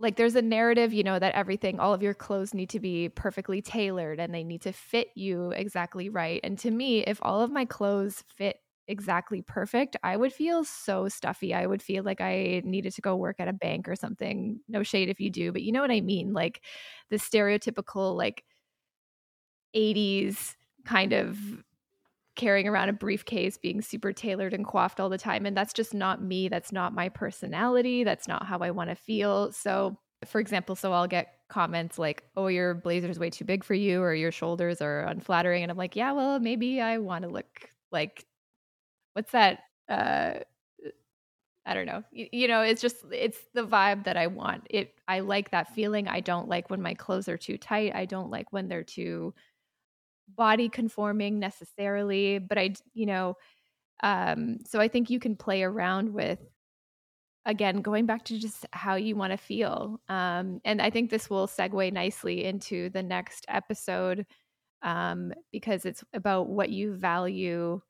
like 0.00 0.16
there's 0.16 0.36
a 0.36 0.42
narrative, 0.42 0.92
you 0.92 1.04
know, 1.04 1.18
that 1.18 1.34
everything, 1.34 1.80
all 1.80 1.94
of 1.94 2.02
your 2.02 2.14
clothes 2.14 2.54
need 2.54 2.70
to 2.70 2.80
be 2.80 3.08
perfectly 3.10 3.62
tailored 3.62 4.20
and 4.20 4.34
they 4.34 4.44
need 4.44 4.62
to 4.62 4.72
fit 4.72 5.08
you 5.14 5.50
exactly 5.52 6.08
right. 6.08 6.40
And 6.44 6.58
to 6.60 6.70
me, 6.70 7.00
if 7.04 7.18
all 7.22 7.42
of 7.42 7.50
my 7.52 7.64
clothes 7.64 8.24
fit 8.28 8.60
exactly 8.88 9.42
perfect, 9.42 9.96
I 10.02 10.16
would 10.16 10.32
feel 10.32 10.64
so 10.64 11.08
stuffy. 11.08 11.54
I 11.54 11.66
would 11.66 11.82
feel 11.82 12.04
like 12.04 12.20
I 12.20 12.62
needed 12.64 12.94
to 12.94 13.02
go 13.02 13.16
work 13.16 13.36
at 13.40 13.48
a 13.48 13.52
bank 13.54 13.88
or 13.88 13.96
something. 13.96 14.60
No 14.68 14.82
shade 14.82 15.08
if 15.10 15.20
you 15.20 15.30
do, 15.30 15.52
but 15.52 15.62
you 15.62 15.72
know 15.72 15.80
what 15.82 15.92
I 15.92 16.00
mean? 16.00 16.32
Like 16.32 16.62
the 17.10 17.16
stereotypical, 17.16 18.16
like 18.16 18.44
80s 19.74 20.56
kind 20.84 21.12
of 21.12 21.38
carrying 22.36 22.66
around 22.66 22.88
a 22.88 22.92
briefcase, 22.92 23.56
being 23.56 23.80
super 23.80 24.12
tailored 24.12 24.54
and 24.54 24.66
coiffed 24.66 25.00
all 25.00 25.08
the 25.08 25.18
time. 25.18 25.46
And 25.46 25.56
that's 25.56 25.72
just 25.72 25.94
not 25.94 26.22
me. 26.22 26.48
That's 26.48 26.72
not 26.72 26.94
my 26.94 27.08
personality. 27.08 28.04
That's 28.04 28.26
not 28.26 28.46
how 28.46 28.58
I 28.58 28.70
want 28.70 28.90
to 28.90 28.96
feel. 28.96 29.52
So, 29.52 29.98
for 30.24 30.40
example, 30.40 30.74
so 30.74 30.92
I'll 30.92 31.06
get 31.06 31.34
comments 31.48 31.98
like, 31.98 32.24
oh, 32.36 32.48
your 32.48 32.74
blazer 32.74 33.08
is 33.08 33.18
way 33.18 33.30
too 33.30 33.44
big 33.44 33.62
for 33.62 33.74
you, 33.74 34.02
or 34.02 34.14
your 34.14 34.32
shoulders 34.32 34.80
are 34.80 35.02
unflattering. 35.02 35.62
And 35.62 35.70
I'm 35.70 35.78
like, 35.78 35.96
yeah, 35.96 36.12
well, 36.12 36.40
maybe 36.40 36.80
I 36.80 36.98
want 36.98 37.22
to 37.24 37.30
look 37.30 37.70
like, 37.92 38.24
what's 39.12 39.32
that? 39.32 39.60
Uh, 39.88 40.40
I 41.66 41.74
don't 41.74 41.86
know. 41.86 42.02
You, 42.10 42.26
you, 42.32 42.48
know, 42.48 42.60
it's 42.60 42.82
just 42.82 42.96
it's 43.10 43.38
the 43.54 43.66
vibe 43.66 44.04
that 44.04 44.16
I 44.16 44.26
want. 44.26 44.66
It 44.68 44.94
I 45.08 45.20
like 45.20 45.50
that 45.50 45.74
feeling. 45.74 46.08
I 46.08 46.20
don't 46.20 46.48
like 46.48 46.68
when 46.68 46.82
my 46.82 46.94
clothes 46.94 47.28
are 47.28 47.38
too 47.38 47.56
tight. 47.56 47.94
I 47.94 48.04
don't 48.04 48.30
like 48.30 48.52
when 48.52 48.68
they're 48.68 48.84
too 48.84 49.34
body 50.28 50.68
conforming 50.68 51.38
necessarily, 51.38 52.38
but 52.38 52.58
I, 52.58 52.74
you 52.92 53.06
know, 53.06 53.36
um, 54.02 54.58
so 54.66 54.80
I 54.80 54.88
think 54.88 55.10
you 55.10 55.20
can 55.20 55.36
play 55.36 55.62
around 55.62 56.12
with 56.12 56.38
again 57.46 57.82
going 57.82 58.06
back 58.06 58.24
to 58.24 58.38
just 58.38 58.66
how 58.72 58.94
you 58.94 59.16
want 59.16 59.30
to 59.30 59.36
feel 59.36 60.00
um, 60.08 60.60
and 60.64 60.80
i 60.80 60.90
think 60.90 61.10
this 61.10 61.28
will 61.28 61.46
segue 61.46 61.92
nicely 61.92 62.44
into 62.44 62.88
the 62.90 63.02
next 63.02 63.44
episode 63.48 64.26
um, 64.82 65.32
because 65.52 65.84
it's 65.84 66.04
about 66.12 66.48
what 66.48 66.70
you 66.70 66.94
value 66.94 67.80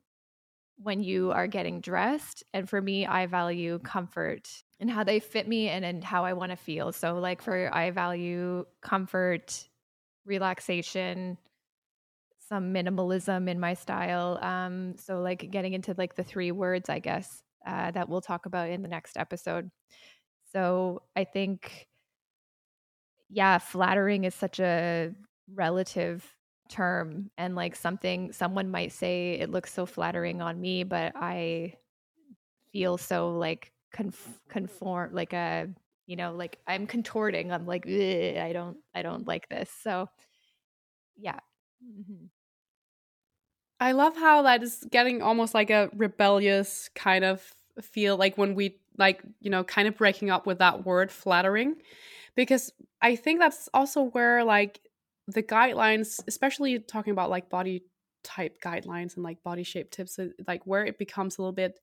when 0.77 1.01
you 1.01 1.31
are 1.31 1.47
getting 1.47 1.79
dressed 1.79 2.43
and 2.53 2.69
for 2.69 2.81
me 2.81 3.05
i 3.05 3.25
value 3.25 3.79
comfort 3.79 4.49
and 4.79 4.91
how 4.91 5.03
they 5.03 5.19
fit 5.19 5.47
me 5.47 5.69
and, 5.69 5.85
and 5.85 6.03
how 6.03 6.25
i 6.25 6.33
want 6.33 6.51
to 6.51 6.57
feel 6.57 6.91
so 6.91 7.15
like 7.15 7.41
for 7.41 7.73
i 7.73 7.91
value 7.91 8.65
comfort 8.81 9.69
relaxation 10.25 11.37
some 12.47 12.73
minimalism 12.73 13.49
in 13.49 13.59
my 13.59 13.73
style. 13.73 14.37
Um, 14.41 14.95
so 14.97 15.21
like 15.21 15.49
getting 15.51 15.73
into 15.73 15.95
like 15.97 16.15
the 16.15 16.23
three 16.23 16.51
words, 16.51 16.89
I 16.89 16.99
guess, 16.99 17.41
uh, 17.65 17.91
that 17.91 18.09
we'll 18.09 18.21
talk 18.21 18.45
about 18.45 18.69
in 18.69 18.81
the 18.81 18.87
next 18.87 19.17
episode. 19.17 19.71
So 20.51 21.01
I 21.15 21.23
think, 21.23 21.87
yeah, 23.29 23.57
flattering 23.57 24.23
is 24.23 24.35
such 24.35 24.59
a 24.59 25.11
relative 25.53 26.25
term 26.69 27.29
and 27.37 27.55
like 27.55 27.75
something 27.75 28.31
someone 28.31 28.69
might 28.71 28.91
say 28.91 29.33
it 29.33 29.49
looks 29.51 29.71
so 29.73 29.85
flattering 29.85 30.41
on 30.41 30.59
me, 30.59 30.83
but 30.83 31.13
I 31.15 31.75
feel 32.71 32.97
so 32.97 33.31
like 33.31 33.71
conf- 33.93 34.39
conform 34.49 35.13
like 35.13 35.33
a 35.33 35.67
you 36.07 36.15
know 36.15 36.33
like 36.35 36.59
I'm 36.67 36.87
contorting. 36.87 37.51
I'm 37.51 37.65
like 37.65 37.87
I 37.87 38.51
don't 38.53 38.77
I 38.95 39.01
don't 39.03 39.27
like 39.27 39.49
this. 39.49 39.69
So 39.83 40.09
yeah. 41.17 41.39
Mm-hmm. 41.83 42.25
I 43.79 43.91
love 43.91 44.15
how 44.15 44.43
that 44.43 44.63
is 44.63 44.85
getting 44.89 45.21
almost 45.21 45.53
like 45.53 45.69
a 45.69 45.89
rebellious 45.95 46.89
kind 46.95 47.25
of 47.25 47.53
feel 47.81 48.17
like 48.17 48.37
when 48.37 48.55
we 48.55 48.77
like, 48.97 49.21
you 49.41 49.49
know, 49.49 49.63
kind 49.63 49.87
of 49.87 49.97
breaking 49.97 50.29
up 50.29 50.45
with 50.45 50.59
that 50.59 50.85
word 50.85 51.11
flattering. 51.11 51.75
Because 52.35 52.71
I 53.01 53.15
think 53.15 53.39
that's 53.39 53.69
also 53.73 54.03
where 54.03 54.43
like 54.43 54.79
the 55.27 55.43
guidelines, 55.43 56.21
especially 56.27 56.79
talking 56.79 57.11
about 57.11 57.29
like 57.29 57.49
body 57.49 57.83
type 58.23 58.61
guidelines 58.63 59.15
and 59.15 59.23
like 59.23 59.43
body 59.43 59.63
shape 59.63 59.91
tips, 59.91 60.17
uh, 60.19 60.27
like 60.47 60.65
where 60.65 60.85
it 60.85 60.97
becomes 60.97 61.37
a 61.37 61.41
little 61.41 61.53
bit 61.53 61.79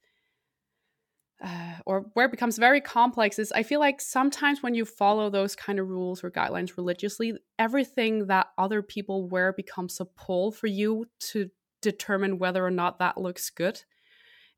uh, 1.43 1.75
or 1.87 2.07
where 2.15 2.27
it 2.27 2.31
becomes 2.31 2.57
very 2.57 2.81
complex 2.81 3.39
is 3.39 3.53
I 3.53 3.65
feel 3.65 3.81
like 3.81 4.01
sometimes 4.01 4.63
when 4.63 4.75
you 4.75 4.85
follow 4.85 5.29
those 5.29 5.57
kind 5.57 5.79
of 5.79 5.89
rules 5.89 6.23
or 6.23 6.31
guidelines 6.31 6.77
religiously, 6.77 7.35
everything 7.59 8.27
that 8.29 8.49
other 8.57 8.81
people 8.81 9.29
wear 9.29 9.53
becomes 9.53 9.99
a 10.01 10.05
pull 10.05 10.53
for 10.53 10.69
you 10.69 11.07
to 11.31 11.51
determine 11.83 12.39
whether 12.39 12.65
or 12.65 12.71
not 12.71 12.99
that 12.99 13.19
looks 13.19 13.51
good. 13.51 13.83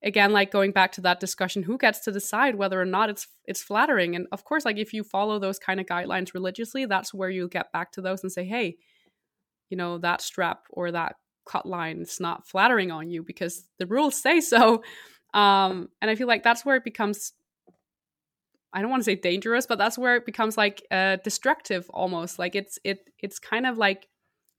Again 0.02 0.32
like 0.32 0.50
going 0.50 0.72
back 0.72 0.92
to 0.92 1.00
that 1.00 1.18
discussion 1.18 1.62
who 1.62 1.78
gets 1.78 2.00
to 2.00 2.12
decide 2.12 2.56
whether 2.56 2.80
or 2.80 2.84
not 2.84 3.08
it's 3.08 3.26
it's 3.46 3.62
flattering? 3.62 4.14
And 4.14 4.26
of 4.32 4.44
course 4.44 4.64
like 4.64 4.76
if 4.76 4.92
you 4.92 5.02
follow 5.02 5.38
those 5.38 5.58
kind 5.58 5.80
of 5.80 5.86
guidelines 5.86 6.34
religiously 6.34 6.84
that's 6.84 7.14
where 7.14 7.30
you 7.30 7.48
get 7.48 7.72
back 7.72 7.90
to 7.92 8.02
those 8.02 8.22
and 8.22 8.30
say 8.30 8.44
hey 8.44 8.76
you 9.70 9.76
know 9.78 9.98
that 9.98 10.20
strap 10.20 10.64
or 10.70 10.92
that 10.92 11.16
cut 11.48 11.66
line 11.66 12.02
is 12.02 12.20
not 12.20 12.46
flattering 12.46 12.90
on 12.90 13.10
you 13.10 13.22
because 13.22 13.66
the 13.78 13.86
rules 13.86 14.20
say 14.20 14.40
so. 14.40 14.82
Um 15.32 15.88
and 16.00 16.10
i 16.10 16.14
feel 16.14 16.28
like 16.28 16.42
that's 16.44 16.64
where 16.64 16.76
it 16.76 16.84
becomes 16.84 17.32
i 18.72 18.80
don't 18.80 18.90
want 18.90 19.00
to 19.00 19.04
say 19.04 19.16
dangerous 19.16 19.66
but 19.66 19.78
that's 19.78 19.98
where 19.98 20.16
it 20.16 20.26
becomes 20.26 20.56
like 20.56 20.82
uh 20.90 21.16
destructive 21.24 21.88
almost. 21.90 22.38
Like 22.38 22.54
it's 22.54 22.78
it 22.84 23.08
it's 23.18 23.38
kind 23.38 23.66
of 23.66 23.78
like 23.78 24.06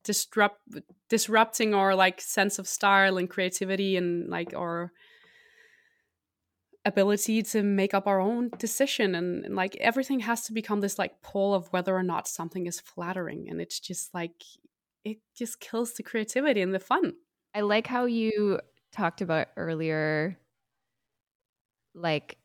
disrupt 0.05 0.61
disrupting 1.09 1.73
our 1.73 1.93
like 1.95 2.21
sense 2.21 2.57
of 2.59 2.67
style 2.67 3.17
and 3.17 3.29
creativity 3.29 3.97
and 3.97 4.29
like 4.29 4.53
our 4.55 4.91
ability 6.85 7.41
to 7.41 7.63
make 7.63 7.93
up 7.93 8.07
our 8.07 8.21
own 8.21 8.51
decision. 8.57 9.15
And, 9.15 9.43
and, 9.43 9.55
like 9.55 9.75
everything 9.77 10.21
has 10.21 10.43
to 10.43 10.53
become 10.53 10.79
this 10.79 10.97
like 10.97 11.21
pull 11.21 11.53
of 11.53 11.67
whether 11.73 11.95
or 11.95 12.03
not 12.03 12.27
something 12.27 12.67
is 12.67 12.79
flattering. 12.79 13.47
And 13.49 13.59
it's 13.59 13.79
just 13.79 14.13
like 14.13 14.43
it 15.03 15.17
just 15.35 15.59
kills 15.59 15.93
the 15.93 16.03
creativity 16.03 16.61
and 16.61 16.73
the 16.73 16.79
fun. 16.79 17.13
I 17.53 17.61
like 17.61 17.87
how 17.87 18.05
you 18.05 18.59
talked 18.91 19.21
about 19.21 19.47
earlier 19.57 20.37
like 21.93 22.37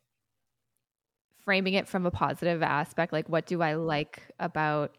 framing 1.44 1.74
it 1.74 1.88
from 1.88 2.06
a 2.06 2.10
positive 2.10 2.62
aspect 2.62 3.12
like 3.12 3.28
what 3.28 3.46
do 3.46 3.62
i 3.62 3.74
like 3.74 4.22
about 4.38 4.96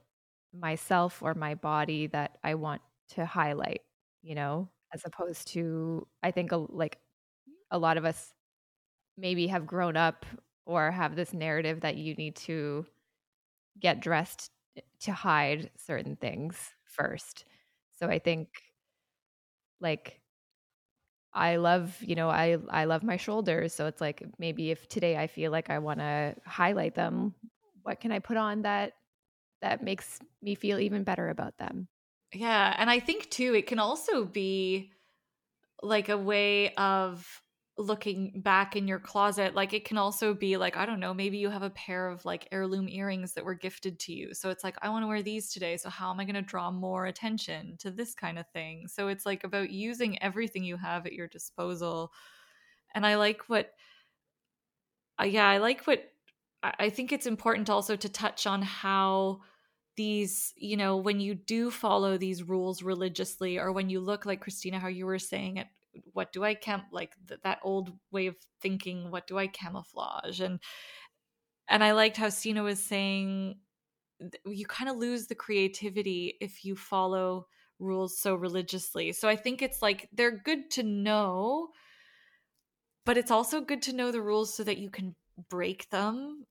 myself 0.53 1.21
or 1.21 1.33
my 1.33 1.55
body 1.55 2.07
that 2.07 2.37
i 2.43 2.55
want 2.55 2.81
to 3.09 3.25
highlight 3.25 3.81
you 4.21 4.35
know 4.35 4.69
as 4.93 5.01
opposed 5.05 5.47
to 5.47 6.05
i 6.23 6.31
think 6.31 6.51
a, 6.51 6.57
like 6.57 6.99
a 7.71 7.77
lot 7.77 7.97
of 7.97 8.05
us 8.05 8.33
maybe 9.17 9.47
have 9.47 9.67
grown 9.67 9.97
up 9.97 10.25
or 10.65 10.91
have 10.91 11.15
this 11.15 11.33
narrative 11.33 11.81
that 11.81 11.97
you 11.97 12.13
need 12.15 12.35
to 12.35 12.85
get 13.79 13.99
dressed 14.01 14.51
to 15.01 15.11
hide 15.11 15.69
certain 15.77 16.15
things 16.15 16.73
first. 16.85 17.45
So 17.99 18.07
I 18.07 18.19
think 18.19 18.49
like 19.79 20.21
I 21.33 21.55
love, 21.57 21.97
you 22.01 22.15
know, 22.15 22.29
I 22.29 22.57
I 22.69 22.85
love 22.85 23.03
my 23.03 23.15
shoulders, 23.17 23.73
so 23.73 23.85
it's 23.87 24.01
like 24.01 24.23
maybe 24.37 24.71
if 24.71 24.87
today 24.89 25.17
I 25.17 25.27
feel 25.27 25.51
like 25.51 25.69
I 25.69 25.79
want 25.79 25.99
to 25.99 26.35
highlight 26.45 26.93
them, 26.95 27.33
what 27.83 28.01
can 28.01 28.11
I 28.11 28.19
put 28.19 28.37
on 28.37 28.63
that 28.63 28.93
that 29.61 29.83
makes 29.83 30.19
me 30.41 30.55
feel 30.55 30.79
even 30.79 31.03
better 31.03 31.29
about 31.29 31.57
them? 31.57 31.87
Yeah, 32.33 32.75
and 32.77 32.89
I 32.89 32.99
think 32.99 33.29
too 33.29 33.53
it 33.55 33.67
can 33.67 33.79
also 33.79 34.25
be 34.25 34.91
like 35.81 36.09
a 36.09 36.17
way 36.17 36.73
of 36.75 37.41
looking 37.77 38.41
back 38.41 38.75
in 38.75 38.87
your 38.87 38.99
closet 38.99 39.55
like 39.55 39.73
it 39.73 39.85
can 39.85 39.97
also 39.97 40.33
be 40.33 40.57
like 40.57 40.77
i 40.77 40.85
don't 40.85 40.99
know 40.99 41.13
maybe 41.13 41.37
you 41.37 41.49
have 41.49 41.63
a 41.63 41.69
pair 41.71 42.09
of 42.09 42.23
like 42.25 42.47
heirloom 42.51 42.87
earrings 42.89 43.33
that 43.33 43.45
were 43.45 43.55
gifted 43.55 43.97
to 43.97 44.13
you. 44.13 44.33
So 44.33 44.49
it's 44.49 44.63
like 44.63 44.75
i 44.81 44.89
want 44.89 45.03
to 45.03 45.07
wear 45.07 45.23
these 45.23 45.51
today 45.51 45.77
so 45.77 45.89
how 45.89 46.11
am 46.11 46.19
i 46.19 46.25
going 46.25 46.35
to 46.35 46.41
draw 46.41 46.69
more 46.69 47.05
attention 47.05 47.77
to 47.79 47.89
this 47.89 48.13
kind 48.13 48.37
of 48.37 48.47
thing? 48.49 48.87
So 48.87 49.07
it's 49.07 49.25
like 49.25 49.43
about 49.43 49.71
using 49.71 50.21
everything 50.21 50.63
you 50.63 50.77
have 50.77 51.05
at 51.05 51.13
your 51.13 51.27
disposal. 51.27 52.11
And 52.93 53.05
i 53.05 53.15
like 53.15 53.43
what 53.47 53.73
uh, 55.19 55.25
yeah 55.25 55.47
i 55.47 55.57
like 55.57 55.85
what 55.87 56.03
i 56.61 56.89
think 56.89 57.11
it's 57.11 57.25
important 57.25 57.69
also 57.69 57.95
to 57.95 58.09
touch 58.09 58.45
on 58.45 58.61
how 58.61 59.41
these 60.01 60.53
you 60.57 60.77
know 60.77 60.93
when 60.97 61.19
you 61.19 61.33
do 61.35 61.69
follow 61.69 62.17
these 62.17 62.43
rules 62.43 62.81
religiously 62.81 63.53
or 63.57 63.71
when 63.71 63.89
you 63.89 63.99
look 63.99 64.25
like 64.25 64.41
christina 64.41 64.79
how 64.79 64.87
you 64.87 65.05
were 65.05 65.19
saying 65.19 65.59
at 65.59 65.67
what 66.13 66.31
do 66.31 66.43
I 66.43 66.53
camp 66.53 66.85
like 66.91 67.13
th- 67.27 67.41
that 67.43 67.59
old 67.63 67.91
way 68.11 68.27
of 68.27 68.35
thinking? 68.61 69.11
What 69.11 69.27
do 69.27 69.37
I 69.37 69.47
camouflage? 69.47 70.39
And 70.39 70.59
and 71.67 71.83
I 71.83 71.91
liked 71.93 72.17
how 72.17 72.29
Signe 72.29 72.61
was 72.61 72.81
saying 72.81 73.55
you 74.45 74.65
kind 74.67 74.89
of 74.89 74.97
lose 74.97 75.27
the 75.27 75.35
creativity 75.35 76.37
if 76.41 76.63
you 76.63 76.75
follow 76.75 77.47
rules 77.79 78.19
so 78.19 78.35
religiously. 78.35 79.11
So 79.13 79.27
I 79.27 79.35
think 79.35 79.61
it's 79.61 79.81
like 79.81 80.07
they're 80.13 80.37
good 80.37 80.69
to 80.71 80.83
know, 80.83 81.69
but 83.05 83.17
it's 83.17 83.31
also 83.31 83.61
good 83.61 83.81
to 83.83 83.93
know 83.93 84.11
the 84.11 84.21
rules 84.21 84.53
so 84.53 84.63
that 84.63 84.77
you 84.77 84.89
can 84.89 85.15
break 85.49 85.89
them 85.89 86.45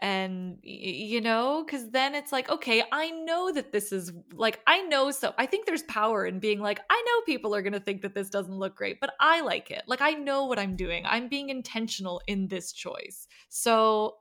and 0.00 0.58
you 0.62 1.20
know 1.20 1.64
because 1.64 1.90
then 1.90 2.14
it's 2.14 2.32
like 2.32 2.48
okay 2.50 2.82
i 2.92 3.10
know 3.10 3.50
that 3.50 3.72
this 3.72 3.92
is 3.92 4.12
like 4.34 4.60
i 4.66 4.82
know 4.82 5.10
so 5.10 5.32
i 5.38 5.46
think 5.46 5.66
there's 5.66 5.82
power 5.84 6.26
in 6.26 6.38
being 6.38 6.60
like 6.60 6.80
i 6.90 7.04
know 7.06 7.22
people 7.24 7.54
are 7.54 7.62
going 7.62 7.72
to 7.72 7.80
think 7.80 8.02
that 8.02 8.14
this 8.14 8.28
doesn't 8.28 8.58
look 8.58 8.76
great 8.76 9.00
but 9.00 9.10
i 9.20 9.40
like 9.40 9.70
it. 9.70 9.82
Like 9.86 10.00
i 10.00 10.12
know 10.12 10.46
what 10.46 10.58
i'm 10.58 10.76
doing. 10.76 11.04
I'm 11.06 11.28
being 11.28 11.48
intentional 11.48 12.20
in 12.26 12.48
this 12.48 12.72
choice. 12.72 13.26
So 13.48 14.16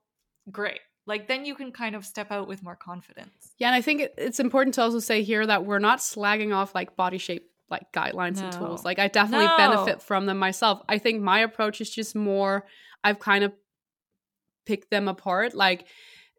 great. 0.52 0.80
Like 1.08 1.28
then 1.28 1.46
you 1.46 1.56
can 1.56 1.72
kind 1.72 1.96
of 1.96 2.06
step 2.06 2.32
out 2.32 2.48
with 2.48 2.64
more 2.64 2.76
confidence. 2.76 3.54
Yeah 3.58 3.68
and 3.68 3.76
i 3.76 3.82
think 3.82 4.04
it's 4.18 4.40
important 4.40 4.76
to 4.76 4.82
also 4.82 5.00
say 5.00 5.24
here 5.24 5.46
that 5.46 5.66
we're 5.66 5.80
not 5.80 6.00
slagging 6.00 6.56
off 6.56 6.74
like 6.76 6.96
body 6.96 7.18
shape 7.18 7.50
like 7.70 7.92
guidelines 7.92 8.38
no. 8.38 8.44
and 8.44 8.54
tools. 8.54 8.86
Like 8.86 9.00
i 9.00 9.08
definitely 9.08 9.48
no. 9.48 9.58
benefit 9.58 10.02
from 10.02 10.26
them 10.26 10.38
myself. 10.38 10.82
I 10.88 10.98
think 10.98 11.22
my 11.22 11.40
approach 11.40 11.82
is 11.82 11.90
just 11.90 12.16
more 12.16 12.66
i've 13.04 13.20
kind 13.20 13.44
of 13.44 13.54
pick 14.66 14.90
them 14.90 15.08
apart 15.08 15.54
like 15.54 15.88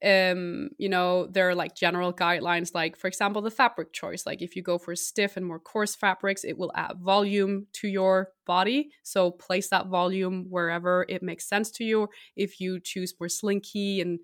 um 0.04 0.68
you 0.76 0.90
know 0.90 1.26
there 1.26 1.48
are 1.48 1.54
like 1.54 1.74
general 1.74 2.12
guidelines 2.12 2.74
like 2.74 2.96
for 2.98 3.08
example 3.08 3.40
the 3.40 3.50
fabric 3.50 3.94
choice 3.94 4.26
like 4.26 4.42
if 4.42 4.54
you 4.54 4.62
go 4.62 4.76
for 4.76 4.94
stiff 4.94 5.38
and 5.38 5.46
more 5.46 5.58
coarse 5.58 5.94
fabrics 5.94 6.44
it 6.44 6.58
will 6.58 6.70
add 6.74 6.98
volume 7.00 7.66
to 7.72 7.88
your 7.88 8.28
body. 8.46 8.90
So 9.02 9.30
place 9.30 9.68
that 9.70 9.88
volume 9.88 10.46
wherever 10.50 11.06
it 11.08 11.22
makes 11.22 11.48
sense 11.48 11.70
to 11.72 11.84
you. 11.84 12.08
If 12.36 12.60
you 12.60 12.78
choose 12.78 13.14
more 13.18 13.28
slinky 13.28 14.00
and 14.02 14.20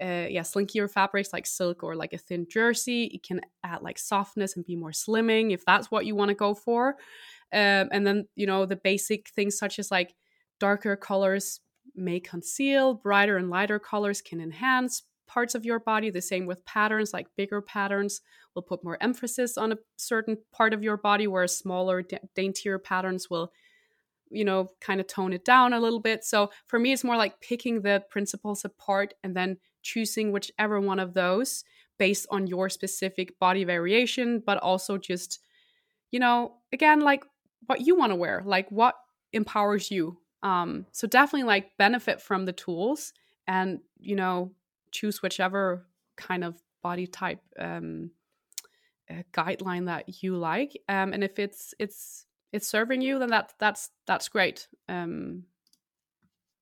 uh, 0.00 0.28
yeah 0.28 0.42
slinkier 0.42 0.90
fabrics 0.90 1.32
like 1.32 1.46
silk 1.46 1.82
or 1.82 1.96
like 1.96 2.12
a 2.12 2.18
thin 2.18 2.46
jersey 2.50 3.04
it 3.14 3.22
can 3.22 3.40
add 3.64 3.80
like 3.80 3.98
softness 3.98 4.54
and 4.54 4.66
be 4.66 4.76
more 4.76 4.90
slimming 4.90 5.52
if 5.52 5.64
that's 5.64 5.90
what 5.90 6.06
you 6.06 6.14
want 6.14 6.28
to 6.28 6.34
go 6.34 6.54
for. 6.54 6.96
Um, 7.52 7.88
and 7.90 8.06
then 8.06 8.28
you 8.36 8.46
know 8.46 8.64
the 8.64 8.76
basic 8.76 9.28
things 9.30 9.58
such 9.58 9.78
as 9.80 9.90
like 9.90 10.14
darker 10.60 10.96
colors 10.96 11.60
may 11.94 12.20
conceal, 12.20 12.94
brighter 12.94 13.36
and 13.36 13.50
lighter 13.50 13.78
colors 13.78 14.20
can 14.20 14.40
enhance 14.40 15.02
parts 15.26 15.54
of 15.54 15.64
your 15.64 15.80
body. 15.80 16.10
The 16.10 16.22
same 16.22 16.46
with 16.46 16.64
patterns, 16.64 17.12
like 17.12 17.26
bigger 17.36 17.60
patterns 17.60 18.20
will 18.54 18.62
put 18.62 18.84
more 18.84 18.98
emphasis 19.00 19.58
on 19.58 19.72
a 19.72 19.78
certain 19.96 20.38
part 20.52 20.72
of 20.72 20.82
your 20.82 20.96
body, 20.96 21.26
whereas 21.26 21.56
smaller, 21.56 22.02
daintier 22.34 22.78
patterns 22.78 23.28
will, 23.28 23.52
you 24.30 24.44
know, 24.44 24.68
kind 24.80 25.00
of 25.00 25.06
tone 25.06 25.32
it 25.32 25.44
down 25.44 25.72
a 25.72 25.80
little 25.80 26.00
bit. 26.00 26.24
So 26.24 26.50
for 26.66 26.78
me, 26.78 26.92
it's 26.92 27.04
more 27.04 27.16
like 27.16 27.40
picking 27.40 27.82
the 27.82 28.04
principles 28.10 28.64
apart 28.64 29.14
and 29.22 29.36
then 29.36 29.58
choosing 29.82 30.32
whichever 30.32 30.80
one 30.80 30.98
of 30.98 31.14
those 31.14 31.64
based 31.98 32.26
on 32.30 32.46
your 32.46 32.68
specific 32.68 33.38
body 33.38 33.64
variation, 33.64 34.42
but 34.44 34.58
also 34.58 34.98
just, 34.98 35.40
you 36.10 36.20
know, 36.20 36.56
again, 36.72 37.00
like 37.00 37.24
what 37.66 37.80
you 37.80 37.96
want 37.96 38.12
to 38.12 38.16
wear, 38.16 38.42
like 38.44 38.70
what 38.70 38.94
empowers 39.32 39.90
you 39.90 40.18
um, 40.42 40.86
so 40.92 41.06
definitely 41.06 41.46
like 41.46 41.76
benefit 41.78 42.20
from 42.20 42.44
the 42.44 42.52
tools 42.52 43.12
and, 43.46 43.80
you 43.98 44.16
know, 44.16 44.52
choose 44.92 45.22
whichever 45.22 45.86
kind 46.16 46.44
of 46.44 46.60
body 46.82 47.06
type 47.06 47.40
um, 47.58 48.10
uh, 49.10 49.22
guideline 49.32 49.86
that 49.86 50.22
you 50.22 50.36
like. 50.36 50.80
Um, 50.88 51.12
and 51.12 51.24
if 51.24 51.38
it's, 51.38 51.74
it's, 51.78 52.26
it's 52.52 52.68
serving 52.68 53.00
you, 53.00 53.18
then 53.18 53.30
that, 53.30 53.54
that's, 53.58 53.90
that's 54.06 54.28
great. 54.28 54.68
Um, 54.88 55.44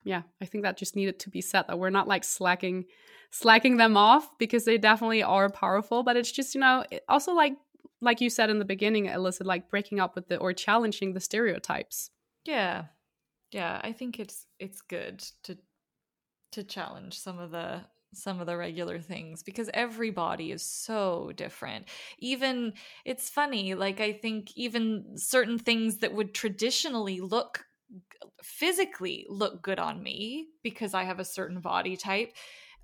yeah, 0.03 0.23
I 0.41 0.45
think 0.47 0.65
that 0.65 0.77
just 0.77 0.97
needed 0.97 1.19
to 1.21 1.31
be 1.31 1.41
said 1.41 1.65
that 1.69 1.79
we're 1.79 1.91
not 1.91 2.09
like 2.09 2.25
slacking, 2.25 2.85
slacking 3.31 3.77
them 3.77 3.97
off 3.97 4.29
because 4.39 4.65
they 4.65 4.79
definitely 4.79 5.23
are 5.23 5.49
powerful, 5.49 6.03
but 6.03 6.17
it's 6.17 6.33
just, 6.33 6.55
you 6.55 6.61
know, 6.61 6.85
also 7.09 7.33
like, 7.33 7.55
like 8.01 8.21
you 8.21 8.29
said 8.29 8.51
in 8.51 8.59
the 8.59 8.65
beginning, 8.65 9.07
Alyssa, 9.07 9.45
like 9.45 9.71
breaking 9.71 10.01
up 10.01 10.15
with 10.15 10.29
the, 10.29 10.37
or 10.37 10.53
challenging 10.53 11.15
the 11.15 11.21
stereotypes. 11.21 12.11
Yeah, 12.45 12.85
yeah 13.55 13.81
i 13.83 13.93
think 13.93 14.19
it's 14.19 14.47
it's 14.59 14.83
good 14.83 15.21
to 15.45 15.57
to 16.53 16.65
challenge 16.65 17.19
some 17.19 17.39
of 17.39 17.51
the 17.51 17.81
some 18.13 18.41
of 18.41 18.47
the 18.47 18.57
regular 18.57 18.99
things 18.99 19.43
because 19.43 19.69
every 19.75 20.11
body 20.11 20.53
is 20.53 20.63
so 20.63 21.33
different. 21.37 21.87
Even 22.19 22.75
it's 23.05 23.29
funny 23.29 23.75
like 23.75 24.01
i 24.01 24.13
think 24.13 24.57
even 24.57 25.17
certain 25.17 25.59
things 25.59 25.99
that 25.99 26.15
would 26.15 26.33
traditionally 26.33 27.21
look 27.21 27.65
physically 28.43 29.27
look 29.29 29.63
good 29.63 29.79
on 29.79 30.03
me 30.03 30.47
because 30.63 30.95
i 30.95 31.05
have 31.05 31.21
a 31.21 31.25
certain 31.25 31.61
body 31.61 31.97
type 31.97 32.33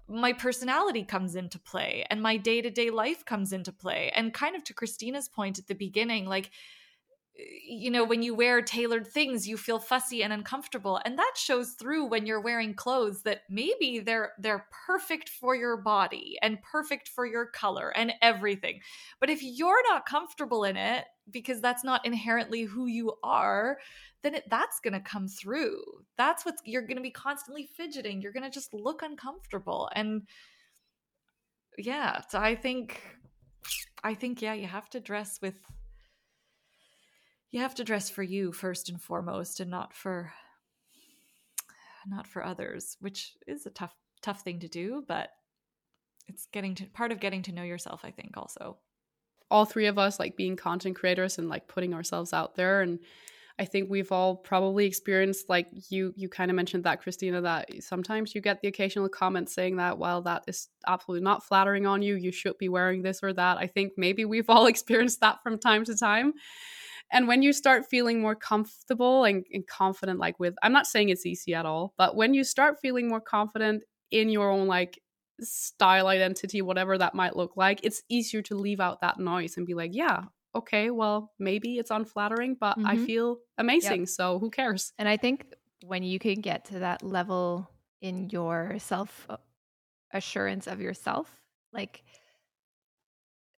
my 0.08 0.32
personality 0.32 1.04
comes 1.04 1.36
into 1.36 1.58
play 1.58 2.04
and 2.10 2.20
my 2.20 2.36
day-to-day 2.36 2.90
life 2.90 3.24
comes 3.24 3.52
into 3.52 3.70
play. 3.72 4.10
And 4.16 4.34
kind 4.34 4.56
of 4.56 4.64
to 4.64 4.74
christina's 4.74 5.28
point 5.28 5.58
at 5.58 5.66
the 5.68 5.74
beginning 5.74 6.26
like 6.26 6.50
you 7.66 7.90
know 7.90 8.04
when 8.04 8.22
you 8.22 8.34
wear 8.34 8.62
tailored 8.62 9.06
things 9.06 9.46
you 9.46 9.56
feel 9.56 9.78
fussy 9.78 10.22
and 10.22 10.32
uncomfortable. 10.32 11.00
And 11.04 11.18
that 11.18 11.32
shows 11.36 11.72
through 11.72 12.06
when 12.06 12.26
you're 12.26 12.40
wearing 12.40 12.74
clothes 12.74 13.22
that 13.22 13.42
maybe 13.48 14.00
they're 14.00 14.32
they're 14.38 14.66
perfect 14.86 15.28
for 15.28 15.54
your 15.54 15.76
body 15.76 16.38
and 16.42 16.62
perfect 16.62 17.08
for 17.08 17.26
your 17.26 17.46
color 17.46 17.90
and 17.96 18.12
everything. 18.22 18.80
But 19.20 19.30
if 19.30 19.42
you're 19.42 19.82
not 19.88 20.06
comfortable 20.06 20.64
in 20.64 20.76
it 20.76 21.04
because 21.30 21.60
that's 21.60 21.84
not 21.84 22.04
inherently 22.04 22.62
who 22.62 22.86
you 22.86 23.12
are 23.22 23.78
then 24.22 24.34
it, 24.34 24.44
that's 24.50 24.80
going 24.80 24.92
to 24.92 25.00
come 25.00 25.26
through. 25.26 25.80
That's 26.18 26.44
what 26.44 26.56
you're 26.66 26.82
going 26.82 26.98
to 26.98 27.02
be 27.02 27.10
constantly 27.10 27.66
fidgeting. 27.74 28.20
You're 28.20 28.32
going 28.32 28.42
to 28.42 28.50
just 28.50 28.74
look 28.74 29.00
uncomfortable. 29.00 29.88
And 29.94 30.24
yeah 31.78 32.20
so 32.28 32.38
i 32.38 32.54
think 32.54 33.00
i 34.04 34.14
think 34.14 34.42
yeah 34.42 34.54
you 34.54 34.66
have 34.66 34.88
to 34.90 35.00
dress 35.00 35.40
with 35.40 35.54
you 37.50 37.60
have 37.60 37.74
to 37.74 37.84
dress 37.84 38.08
for 38.08 38.22
you 38.22 38.52
first 38.52 38.88
and 38.88 39.00
foremost 39.00 39.60
and 39.60 39.70
not 39.70 39.92
for 39.92 40.32
not 42.06 42.26
for 42.26 42.44
others 42.44 42.96
which 43.00 43.34
is 43.46 43.66
a 43.66 43.70
tough 43.70 43.94
tough 44.22 44.42
thing 44.42 44.60
to 44.60 44.68
do 44.68 45.04
but 45.06 45.30
it's 46.28 46.46
getting 46.52 46.74
to 46.74 46.86
part 46.86 47.12
of 47.12 47.20
getting 47.20 47.42
to 47.42 47.52
know 47.52 47.62
yourself 47.62 48.00
i 48.04 48.10
think 48.10 48.36
also. 48.36 48.78
All 49.52 49.64
three 49.64 49.86
of 49.86 49.98
us 49.98 50.20
like 50.20 50.36
being 50.36 50.54
content 50.54 50.94
creators 50.94 51.36
and 51.36 51.48
like 51.48 51.66
putting 51.66 51.92
ourselves 51.92 52.32
out 52.32 52.54
there 52.54 52.82
and 52.82 53.00
i 53.58 53.64
think 53.64 53.90
we've 53.90 54.12
all 54.12 54.36
probably 54.36 54.86
experienced 54.86 55.48
like 55.48 55.66
you 55.90 56.14
you 56.16 56.28
kind 56.28 56.52
of 56.52 56.54
mentioned 56.54 56.84
that 56.84 57.02
christina 57.02 57.40
that 57.40 57.68
sometimes 57.82 58.32
you 58.32 58.40
get 58.40 58.60
the 58.60 58.68
occasional 58.68 59.08
comment 59.08 59.48
saying 59.48 59.76
that 59.78 59.98
well 59.98 60.22
that 60.22 60.44
is 60.46 60.68
absolutely 60.86 61.24
not 61.24 61.44
flattering 61.44 61.84
on 61.84 62.00
you. 62.00 62.14
You 62.14 62.30
should 62.30 62.58
be 62.58 62.68
wearing 62.68 63.02
this 63.02 63.24
or 63.24 63.32
that. 63.32 63.58
I 63.58 63.66
think 63.66 63.94
maybe 63.96 64.24
we've 64.24 64.48
all 64.48 64.66
experienced 64.74 65.20
that 65.20 65.42
from 65.42 65.58
time 65.58 65.84
to 65.86 65.96
time 65.96 66.34
and 67.12 67.26
when 67.26 67.42
you 67.42 67.52
start 67.52 67.86
feeling 67.88 68.20
more 68.20 68.34
comfortable 68.34 69.24
and, 69.24 69.44
and 69.52 69.66
confident 69.66 70.18
like 70.18 70.38
with 70.38 70.54
i'm 70.62 70.72
not 70.72 70.86
saying 70.86 71.08
it's 71.08 71.26
easy 71.26 71.54
at 71.54 71.66
all 71.66 71.92
but 71.96 72.16
when 72.16 72.34
you 72.34 72.44
start 72.44 72.78
feeling 72.80 73.08
more 73.08 73.20
confident 73.20 73.84
in 74.10 74.28
your 74.28 74.50
own 74.50 74.66
like 74.66 75.00
style 75.40 76.06
identity 76.06 76.62
whatever 76.62 76.98
that 76.98 77.14
might 77.14 77.36
look 77.36 77.56
like 77.56 77.80
it's 77.82 78.02
easier 78.08 78.42
to 78.42 78.54
leave 78.54 78.80
out 78.80 79.00
that 79.00 79.18
noise 79.18 79.56
and 79.56 79.66
be 79.66 79.74
like 79.74 79.90
yeah 79.94 80.24
okay 80.54 80.90
well 80.90 81.32
maybe 81.38 81.76
it's 81.78 81.90
unflattering 81.90 82.56
but 82.58 82.76
mm-hmm. 82.76 82.86
i 82.86 82.96
feel 82.96 83.38
amazing 83.58 84.00
yep. 84.00 84.08
so 84.08 84.38
who 84.38 84.50
cares 84.50 84.92
and 84.98 85.08
i 85.08 85.16
think 85.16 85.46
when 85.84 86.02
you 86.02 86.18
can 86.18 86.40
get 86.40 86.66
to 86.66 86.80
that 86.80 87.02
level 87.02 87.70
in 88.02 88.28
your 88.30 88.76
self 88.78 89.26
uh, 89.30 89.36
assurance 90.12 90.66
of 90.66 90.80
yourself 90.80 91.30
like 91.72 92.02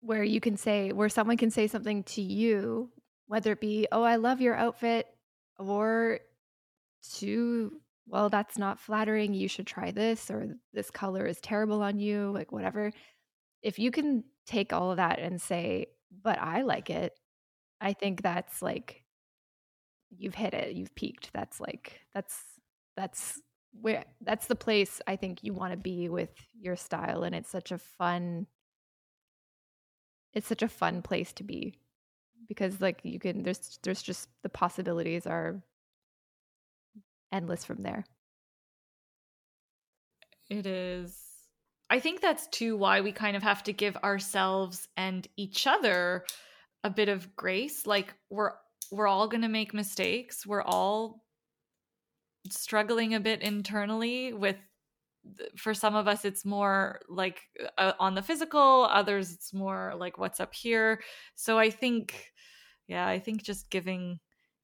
where 0.01 0.23
you 0.23 0.41
can 0.41 0.57
say 0.57 0.93
where 0.93 1.09
someone 1.09 1.37
can 1.37 1.51
say 1.51 1.67
something 1.67 2.03
to 2.05 2.21
you 2.21 2.91
whether 3.33 3.53
it 3.53 3.62
be, 3.62 3.89
oh, 3.91 4.03
I 4.03 4.17
love 4.17 4.43
your 4.43 4.55
outfit, 4.55 5.07
or 5.59 6.21
to, 7.15 7.73
well, 8.07 8.29
that's 8.29 8.59
not 8.59 8.79
flattering. 8.79 9.33
You 9.33 9.49
should 9.49 9.67
try 9.67 9.91
this, 9.91 10.31
or 10.31 10.49
this 10.75 10.91
color 10.91 11.25
is 11.25 11.41
terrible 11.41 11.81
on 11.81 11.99
you, 11.99 12.31
like 12.35 12.53
whatever. 12.53 12.93
If 13.62 13.79
you 13.79 13.91
can 13.91 14.25
take 14.47 14.75
all 14.75 14.91
of 14.91 14.99
that 14.99 15.19
and 15.19 15.41
say, 15.41 15.87
but 16.23 16.39
I 16.39 16.61
like 16.61 16.91
it, 16.91 17.15
I 17.81 17.95
think 17.95 18.21
that's 18.21 18.61
like, 18.61 19.03
you've 20.11 20.35
hit 20.35 20.53
it, 20.53 20.77
you've 20.77 20.95
peaked. 20.95 21.31
That's 21.33 21.59
like, 21.59 22.03
that's, 22.12 22.39
that's 22.99 23.41
where, 23.81 24.05
that's 24.21 24.47
the 24.47 24.57
place 24.57 25.01
I 25.07 25.17
think 25.17 25.43
you 25.43 25.55
want 25.55 25.73
to 25.73 25.79
be 25.79 26.11
with 26.11 26.35
your 26.61 26.77
style. 26.77 27.23
And 27.23 27.35
it's 27.35 27.49
such 27.49 27.73
a 27.73 27.79
fun, 27.79 28.47
it's 30.35 30.49
such 30.49 30.62
a 30.62 30.69
fun 30.69 31.01
place 31.01 31.33
to 31.33 31.45
be 31.45 31.79
because 32.49 32.81
like 32.81 33.01
you 33.03 33.19
can 33.19 33.43
there's 33.43 33.79
there's 33.83 34.03
just 34.03 34.29
the 34.43 34.49
possibilities 34.49 35.27
are 35.27 35.63
endless 37.33 37.65
from 37.65 37.83
there. 37.83 38.05
It 40.51 40.67
is 40.67 41.23
i 41.93 42.01
think 42.01 42.21
that's 42.21 42.47
too 42.49 42.77
why 42.77 43.01
we 43.01 43.13
kind 43.13 43.37
of 43.37 43.43
have 43.43 43.63
to 43.63 43.73
give 43.73 43.97
ourselves 43.99 44.89
and 44.97 45.29
each 45.37 45.67
other 45.67 46.25
a 46.83 46.91
bit 46.91 47.09
of 47.09 47.37
grace 47.37 47.87
like 47.87 48.15
we're 48.31 48.53
we're 48.91 49.07
all 49.07 49.29
going 49.29 49.43
to 49.43 49.49
make 49.49 49.73
mistakes 49.75 50.47
we're 50.47 50.63
all 50.63 51.23
struggling 52.51 53.15
a 53.15 53.21
bit 53.21 53.43
internally 53.43 54.33
with 54.33 54.57
for 55.57 55.73
some 55.73 55.95
of 55.95 56.09
us 56.09 56.25
it's 56.25 56.45
more 56.45 56.99
like 57.09 57.43
uh, 57.79 57.93
on 58.01 58.15
the 58.15 58.23
physical 58.23 58.89
others 58.91 59.31
it's 59.33 59.55
more 59.55 59.95
like 59.97 60.19
what's 60.19 60.41
up 60.41 60.53
here. 60.53 61.01
So 61.37 61.59
i 61.61 61.71
think 61.71 62.32
yeah, 62.87 63.07
I 63.07 63.19
think 63.19 63.43
just 63.43 63.71
giving 63.71 64.21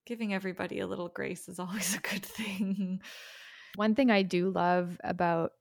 giving 0.07 0.33
everybody 0.33 0.81
a 0.81 0.87
little 0.87 1.09
grace 1.09 1.48
is 1.48 1.59
always 1.59 1.94
a 1.94 2.00
good 2.00 2.24
thing. 2.24 3.00
One 3.76 3.94
thing 3.94 4.11
I 4.11 4.22
do 4.22 4.50
love 4.50 4.98
about 5.04 5.52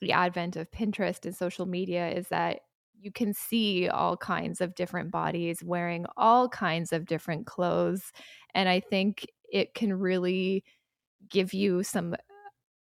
the 0.00 0.12
advent 0.12 0.56
of 0.56 0.70
Pinterest 0.70 1.24
and 1.24 1.34
social 1.34 1.66
media 1.66 2.10
is 2.10 2.28
that 2.28 2.60
you 3.00 3.12
can 3.12 3.34
see 3.34 3.88
all 3.88 4.16
kinds 4.16 4.60
of 4.60 4.74
different 4.74 5.10
bodies 5.10 5.62
wearing 5.62 6.06
all 6.16 6.48
kinds 6.48 6.92
of 6.92 7.06
different 7.06 7.46
clothes. 7.46 8.12
And 8.54 8.68
I 8.68 8.80
think 8.80 9.26
it 9.52 9.74
can 9.74 9.92
really 9.92 10.64
give 11.28 11.52
you 11.52 11.82
some 11.82 12.16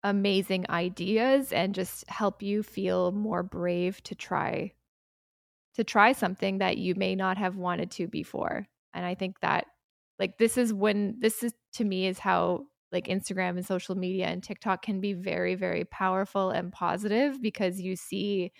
amazing 0.02 0.66
ideas 0.68 1.52
and 1.52 1.74
just 1.74 2.08
help 2.08 2.42
you 2.42 2.62
feel 2.62 3.12
more 3.12 3.42
brave 3.42 4.02
to 4.02 4.14
try 4.14 4.72
to 5.74 5.84
try 5.84 6.12
something 6.12 6.58
that 6.58 6.78
you 6.78 6.94
may 6.94 7.14
not 7.14 7.38
have 7.38 7.56
wanted 7.56 7.90
to 7.92 8.08
before 8.08 8.66
and 8.94 9.04
i 9.04 9.14
think 9.14 9.38
that 9.40 9.66
like 10.18 10.38
this 10.38 10.58
is 10.58 10.72
when 10.72 11.16
this 11.18 11.42
is 11.42 11.52
to 11.72 11.84
me 11.84 12.06
is 12.06 12.18
how 12.18 12.64
like 12.92 13.06
instagram 13.06 13.50
and 13.50 13.66
social 13.66 13.94
media 13.94 14.26
and 14.26 14.42
tiktok 14.42 14.82
can 14.82 15.00
be 15.00 15.12
very 15.12 15.54
very 15.54 15.84
powerful 15.84 16.50
and 16.50 16.72
positive 16.72 17.40
because 17.40 17.80
you 17.80 17.96
see 17.96 18.52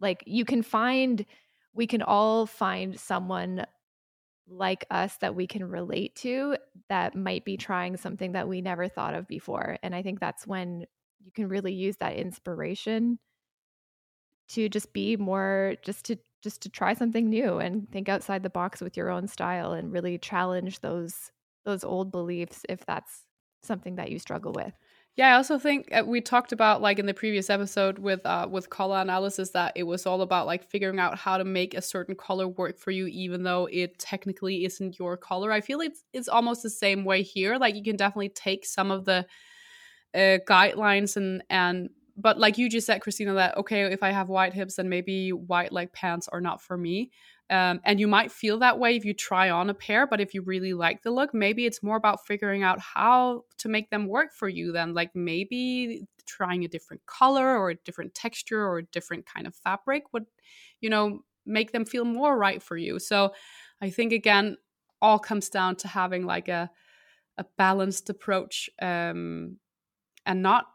like 0.00 0.22
you 0.26 0.44
can 0.44 0.62
find 0.62 1.24
we 1.72 1.86
can 1.86 2.02
all 2.02 2.46
find 2.46 2.98
someone 2.98 3.66
like 4.46 4.84
us 4.90 5.16
that 5.18 5.34
we 5.34 5.46
can 5.46 5.64
relate 5.64 6.14
to 6.16 6.56
that 6.88 7.14
might 7.16 7.44
be 7.44 7.56
trying 7.56 7.96
something 7.96 8.32
that 8.32 8.46
we 8.46 8.60
never 8.60 8.88
thought 8.88 9.14
of 9.14 9.26
before. 9.26 9.78
And 9.82 9.94
i 9.94 10.02
think 10.02 10.20
that's 10.20 10.46
when 10.46 10.84
you 11.24 11.32
can 11.32 11.48
really 11.48 11.72
use 11.72 11.96
that 11.98 12.16
inspiration 12.16 13.18
to 14.50 14.68
just 14.68 14.92
be 14.92 15.16
more 15.16 15.74
just 15.82 16.04
to 16.06 16.16
just 16.44 16.62
to 16.62 16.68
try 16.68 16.92
something 16.94 17.28
new 17.28 17.58
and 17.58 17.90
think 17.90 18.08
outside 18.08 18.44
the 18.44 18.50
box 18.50 18.80
with 18.80 18.96
your 18.96 19.10
own 19.10 19.26
style 19.26 19.72
and 19.72 19.92
really 19.92 20.18
challenge 20.18 20.80
those 20.80 21.32
those 21.64 21.82
old 21.82 22.12
beliefs 22.12 22.60
if 22.68 22.84
that's 22.84 23.24
something 23.62 23.96
that 23.96 24.12
you 24.12 24.18
struggle 24.18 24.52
with. 24.52 24.74
Yeah, 25.16 25.32
I 25.32 25.36
also 25.36 25.58
think 25.58 25.88
uh, 25.92 26.02
we 26.04 26.20
talked 26.20 26.52
about 26.52 26.82
like 26.82 26.98
in 26.98 27.06
the 27.06 27.14
previous 27.14 27.48
episode 27.48 27.98
with 27.98 28.24
uh 28.26 28.46
with 28.50 28.68
color 28.68 28.98
analysis 28.98 29.50
that 29.50 29.72
it 29.74 29.84
was 29.84 30.06
all 30.06 30.20
about 30.20 30.46
like 30.46 30.68
figuring 30.68 30.98
out 30.98 31.16
how 31.16 31.38
to 31.38 31.44
make 31.44 31.74
a 31.74 31.82
certain 31.82 32.14
color 32.14 32.46
work 32.46 32.78
for 32.78 32.90
you 32.90 33.06
even 33.06 33.42
though 33.42 33.66
it 33.72 33.98
technically 33.98 34.64
isn't 34.64 34.98
your 34.98 35.16
color. 35.16 35.50
I 35.50 35.60
feel 35.60 35.80
it's 35.80 36.04
it's 36.12 36.28
almost 36.28 36.62
the 36.62 36.70
same 36.70 37.04
way 37.04 37.22
here. 37.22 37.56
Like 37.56 37.74
you 37.74 37.82
can 37.82 37.96
definitely 37.96 38.28
take 38.28 38.66
some 38.66 38.90
of 38.90 39.04
the 39.04 39.26
uh, 40.14 40.38
guidelines 40.46 41.16
and 41.16 41.42
and 41.48 41.90
but 42.16 42.38
like 42.38 42.58
you 42.58 42.68
just 42.68 42.86
said, 42.86 43.00
Christina, 43.00 43.34
that 43.34 43.56
okay, 43.56 43.82
if 43.82 44.02
I 44.02 44.10
have 44.10 44.28
white 44.28 44.54
hips, 44.54 44.76
then 44.76 44.88
maybe 44.88 45.32
white 45.32 45.72
leg 45.72 45.92
pants 45.92 46.28
are 46.28 46.40
not 46.40 46.62
for 46.62 46.76
me. 46.76 47.10
Um, 47.50 47.80
and 47.84 48.00
you 48.00 48.06
might 48.06 48.32
feel 48.32 48.58
that 48.60 48.78
way 48.78 48.96
if 48.96 49.04
you 49.04 49.12
try 49.12 49.50
on 49.50 49.68
a 49.68 49.74
pair, 49.74 50.06
but 50.06 50.20
if 50.20 50.32
you 50.32 50.42
really 50.42 50.72
like 50.72 51.02
the 51.02 51.10
look, 51.10 51.34
maybe 51.34 51.66
it's 51.66 51.82
more 51.82 51.96
about 51.96 52.24
figuring 52.26 52.62
out 52.62 52.80
how 52.80 53.42
to 53.58 53.68
make 53.68 53.90
them 53.90 54.06
work 54.06 54.32
for 54.32 54.48
you. 54.48 54.72
Then, 54.72 54.94
like 54.94 55.14
maybe 55.14 56.06
trying 56.26 56.64
a 56.64 56.68
different 56.68 57.04
color 57.06 57.58
or 57.58 57.70
a 57.70 57.74
different 57.74 58.14
texture 58.14 58.64
or 58.64 58.78
a 58.78 58.84
different 58.86 59.26
kind 59.26 59.46
of 59.46 59.54
fabric 59.54 60.04
would, 60.12 60.26
you 60.80 60.88
know, 60.88 61.20
make 61.44 61.72
them 61.72 61.84
feel 61.84 62.04
more 62.04 62.38
right 62.38 62.62
for 62.62 62.76
you. 62.76 62.98
So, 62.98 63.34
I 63.80 63.90
think 63.90 64.12
again, 64.12 64.56
all 65.02 65.18
comes 65.18 65.48
down 65.50 65.76
to 65.76 65.88
having 65.88 66.24
like 66.24 66.48
a 66.48 66.70
a 67.36 67.44
balanced 67.58 68.08
approach 68.10 68.70
um, 68.80 69.56
and 70.24 70.42
not 70.42 70.66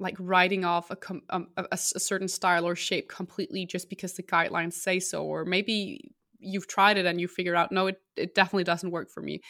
like 0.00 0.16
writing 0.18 0.64
off 0.64 0.90
a, 0.90 0.96
com- 0.96 1.22
um, 1.30 1.48
a, 1.56 1.66
a, 1.72 1.76
certain 1.76 2.28
style 2.28 2.66
or 2.66 2.74
shape 2.74 3.08
completely 3.08 3.66
just 3.66 3.88
because 3.90 4.14
the 4.14 4.22
guidelines 4.22 4.72
say 4.72 4.98
so 4.98 5.24
or 5.24 5.44
maybe 5.44 6.12
you've 6.38 6.66
tried 6.66 6.96
it 6.96 7.06
and 7.06 7.20
you 7.20 7.28
figure 7.28 7.54
out 7.54 7.70
no 7.70 7.88
it, 7.88 8.00
it 8.16 8.34
definitely 8.34 8.64
doesn't 8.64 8.90
work 8.90 9.10
for 9.10 9.20
me. 9.22 9.40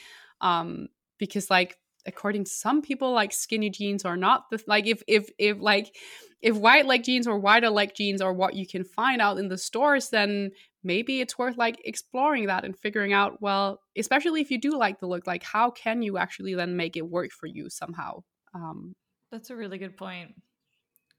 Um 0.40 0.88
because 1.18 1.50
like 1.50 1.76
according 2.06 2.44
to 2.44 2.50
some 2.50 2.82
people 2.82 3.12
like 3.12 3.32
skinny 3.32 3.70
jeans 3.70 4.04
are 4.04 4.16
not 4.16 4.44
the 4.50 4.62
like 4.66 4.86
if 4.86 5.02
if 5.06 5.28
if 5.38 5.58
like 5.60 5.94
if 6.40 6.56
wide 6.56 6.86
leg 6.86 7.04
jeans 7.04 7.26
or 7.26 7.38
wider 7.38 7.68
leg 7.68 7.92
jeans 7.94 8.20
are 8.20 8.32
what 8.32 8.54
you 8.54 8.66
can 8.66 8.84
find 8.84 9.20
out 9.20 9.38
in 9.38 9.48
the 9.48 9.58
stores 9.58 10.08
then 10.08 10.50
maybe 10.82 11.20
it's 11.20 11.38
worth 11.38 11.58
like 11.58 11.80
exploring 11.84 12.46
that 12.46 12.64
and 12.64 12.76
figuring 12.76 13.12
out 13.12 13.40
well 13.42 13.80
especially 13.96 14.40
if 14.40 14.50
you 14.50 14.58
do 14.58 14.70
like 14.70 14.98
the 14.98 15.06
look 15.06 15.26
like 15.26 15.42
how 15.42 15.70
can 15.70 16.02
you 16.02 16.16
actually 16.16 16.54
then 16.54 16.76
make 16.76 16.96
it 16.96 17.08
work 17.08 17.30
for 17.30 17.46
you 17.46 17.68
somehow? 17.68 18.22
Um 18.54 18.94
that's 19.30 19.50
a 19.50 19.56
really 19.56 19.78
good 19.78 19.96
point 19.96 20.34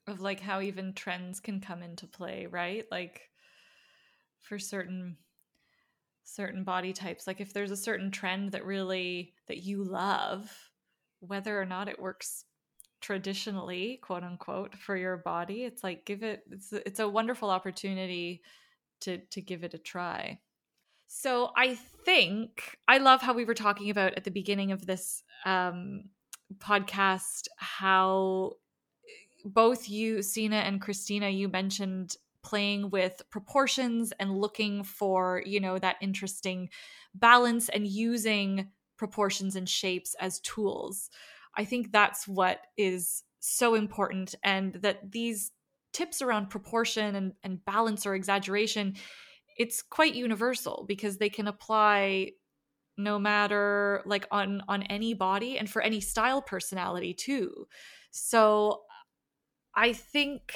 of 0.08 0.21
like 0.21 0.39
how 0.39 0.62
even 0.62 0.93
trends 0.93 1.39
can 1.39 1.62
come 1.62 1.84
into 1.84 2.08
play, 2.08 2.47
right? 2.50 2.86
Like 2.91 3.30
for 4.39 4.60
certain 4.60 5.17
certain 6.24 6.63
body 6.63 6.93
types. 6.93 7.28
Like 7.28 7.41
if 7.41 7.54
there's 7.54 7.71
a 7.71 7.78
certain 7.78 8.12
trend 8.12 8.52
that 8.52 8.65
really 8.65 9.34
that 9.47 9.63
you 9.63 9.84
love, 9.84 10.52
whether 11.19 11.60
or 11.60 11.65
not 11.65 11.88
it 11.88 12.02
works 12.02 12.45
traditionally, 13.02 14.00
quote 14.02 14.24
unquote, 14.24 14.76
for 14.76 14.95
your 14.95 15.17
body, 15.17 15.63
it's 15.63 15.84
like 15.84 16.06
give 16.06 16.24
it 16.24 16.43
it's 16.52 16.74
it's 16.74 17.00
a 17.00 17.08
wonderful 17.08 17.50
opportunity 17.50 18.41
to 19.02 19.17
to 19.17 19.41
give 19.41 19.63
it 19.63 19.74
a 19.74 19.80
try. 19.80 20.39
So 21.08 21.52
I 21.58 21.76
think 21.76 22.78
I 22.88 23.00
love 23.00 23.21
how 23.21 23.34
we 23.34 23.43
were 23.43 23.54
talking 23.54 23.89
about 23.89 24.13
at 24.13 24.24
the 24.24 24.32
beginning 24.32 24.71
of 24.71 24.86
this 24.86 25.24
um, 25.45 26.06
podcast 26.60 27.48
how 27.58 28.54
eh, 29.06 29.42
both 29.46 29.90
you, 29.90 30.22
Signe 30.22 30.54
and 30.54 30.82
Christina, 30.82 31.30
you 31.30 31.48
mentioned 31.50 32.16
playing 32.44 32.90
with 32.90 33.22
proportions 33.30 34.12
and 34.20 34.38
looking 34.38 34.84
for, 34.84 35.44
you 35.46 35.60
know, 35.60 35.78
that 35.78 35.98
interesting 36.02 36.70
balance 37.14 37.70
and 37.70 37.86
using 37.88 38.70
proportions 38.98 39.56
and 39.56 39.70
shapes 39.70 40.16
as 40.20 40.40
tools. 40.42 41.10
I 41.56 41.66
think 41.66 41.92
that's 41.92 42.28
what 42.28 42.62
is 42.78 43.24
so 43.40 43.76
important 43.76 44.36
and 44.44 44.74
that 44.76 45.12
these 45.12 45.52
tips 45.94 46.22
around 46.22 46.50
proportion 46.50 47.16
and, 47.16 47.34
and 47.44 47.64
balance 47.66 48.06
or 48.06 48.16
exaggeration 48.16 48.96
it's 49.58 49.82
quite 49.82 50.16
universal 50.16 50.86
because 50.88 51.18
they 51.18 51.30
can 51.30 51.48
apply 51.48 52.32
no 52.97 53.17
matter 53.19 54.01
like 54.06 54.27
on 54.32 54.62
on 54.67 54.84
any 54.84 55.13
body 55.13 55.58
and 55.58 55.69
for 55.69 55.82
any 55.82 56.01
style 56.01 56.41
personality 56.41 57.13
too. 57.13 57.67
So 58.12 58.82
i 59.73 59.93
think 59.93 60.54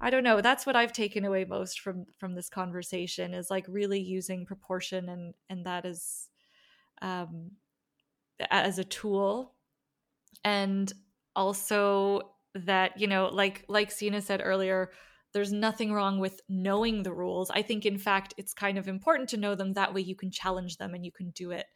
i 0.00 0.08
don't 0.08 0.24
know 0.24 0.40
that's 0.40 0.64
what 0.64 0.74
i've 0.74 0.94
taken 0.94 1.26
away 1.26 1.44
most 1.44 1.80
from 1.80 2.06
from 2.18 2.34
this 2.34 2.48
conversation 2.48 3.34
is 3.34 3.50
like 3.50 3.66
really 3.68 4.00
using 4.00 4.46
proportion 4.46 5.10
and 5.10 5.34
and 5.50 5.66
that 5.66 5.84
is 5.84 6.28
um 7.02 7.50
as 8.50 8.78
a 8.78 8.84
tool. 8.84 9.54
And 10.44 10.92
also 11.36 12.22
that 12.54 12.98
you 12.98 13.06
know 13.06 13.28
like 13.32 13.64
like 13.68 13.90
Signe 13.90 14.20
said 14.20 14.40
earlier 14.42 14.90
there's 15.32 15.52
nothing 15.52 15.92
wrong 15.92 16.18
with 16.18 16.40
knowing 16.48 17.02
the 17.02 17.12
rules. 17.12 17.50
I 17.50 17.62
think 17.62 17.86
in 17.86 17.98
fact 17.98 18.34
it's 18.36 18.52
kind 18.52 18.78
of 18.78 18.88
important 18.88 19.28
to 19.30 19.36
know 19.36 19.54
them. 19.54 19.74
That 19.74 19.94
way 19.94 20.00
you 20.00 20.16
can 20.16 20.30
challenge 20.30 20.76
them 20.76 20.94
and 20.94 21.04
you 21.04 21.12
can 21.12 21.30
do 21.30 21.50
it 21.50 21.66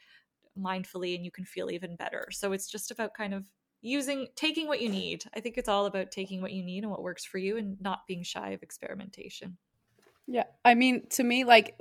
mindfully 0.58 1.14
and 1.14 1.24
you 1.24 1.30
can 1.30 1.44
feel 1.44 1.70
even 1.70 1.96
better. 1.96 2.28
So 2.30 2.52
it's 2.52 2.68
just 2.68 2.90
about 2.90 3.14
kind 3.14 3.34
of 3.34 3.48
using 3.80 4.28
taking 4.34 4.66
what 4.66 4.80
you 4.80 4.88
need. 4.88 5.24
I 5.34 5.40
think 5.40 5.58
it's 5.58 5.68
all 5.68 5.86
about 5.86 6.10
taking 6.10 6.40
what 6.40 6.52
you 6.52 6.64
need 6.64 6.84
and 6.84 6.90
what 6.90 7.02
works 7.02 7.24
for 7.24 7.38
you 7.38 7.56
and 7.56 7.80
not 7.80 8.06
being 8.08 8.22
shy 8.22 8.50
of 8.50 8.62
experimentation. 8.62 9.56
Yeah. 10.26 10.44
I 10.64 10.74
mean 10.74 11.06
to 11.10 11.22
me 11.22 11.44
like 11.44 11.76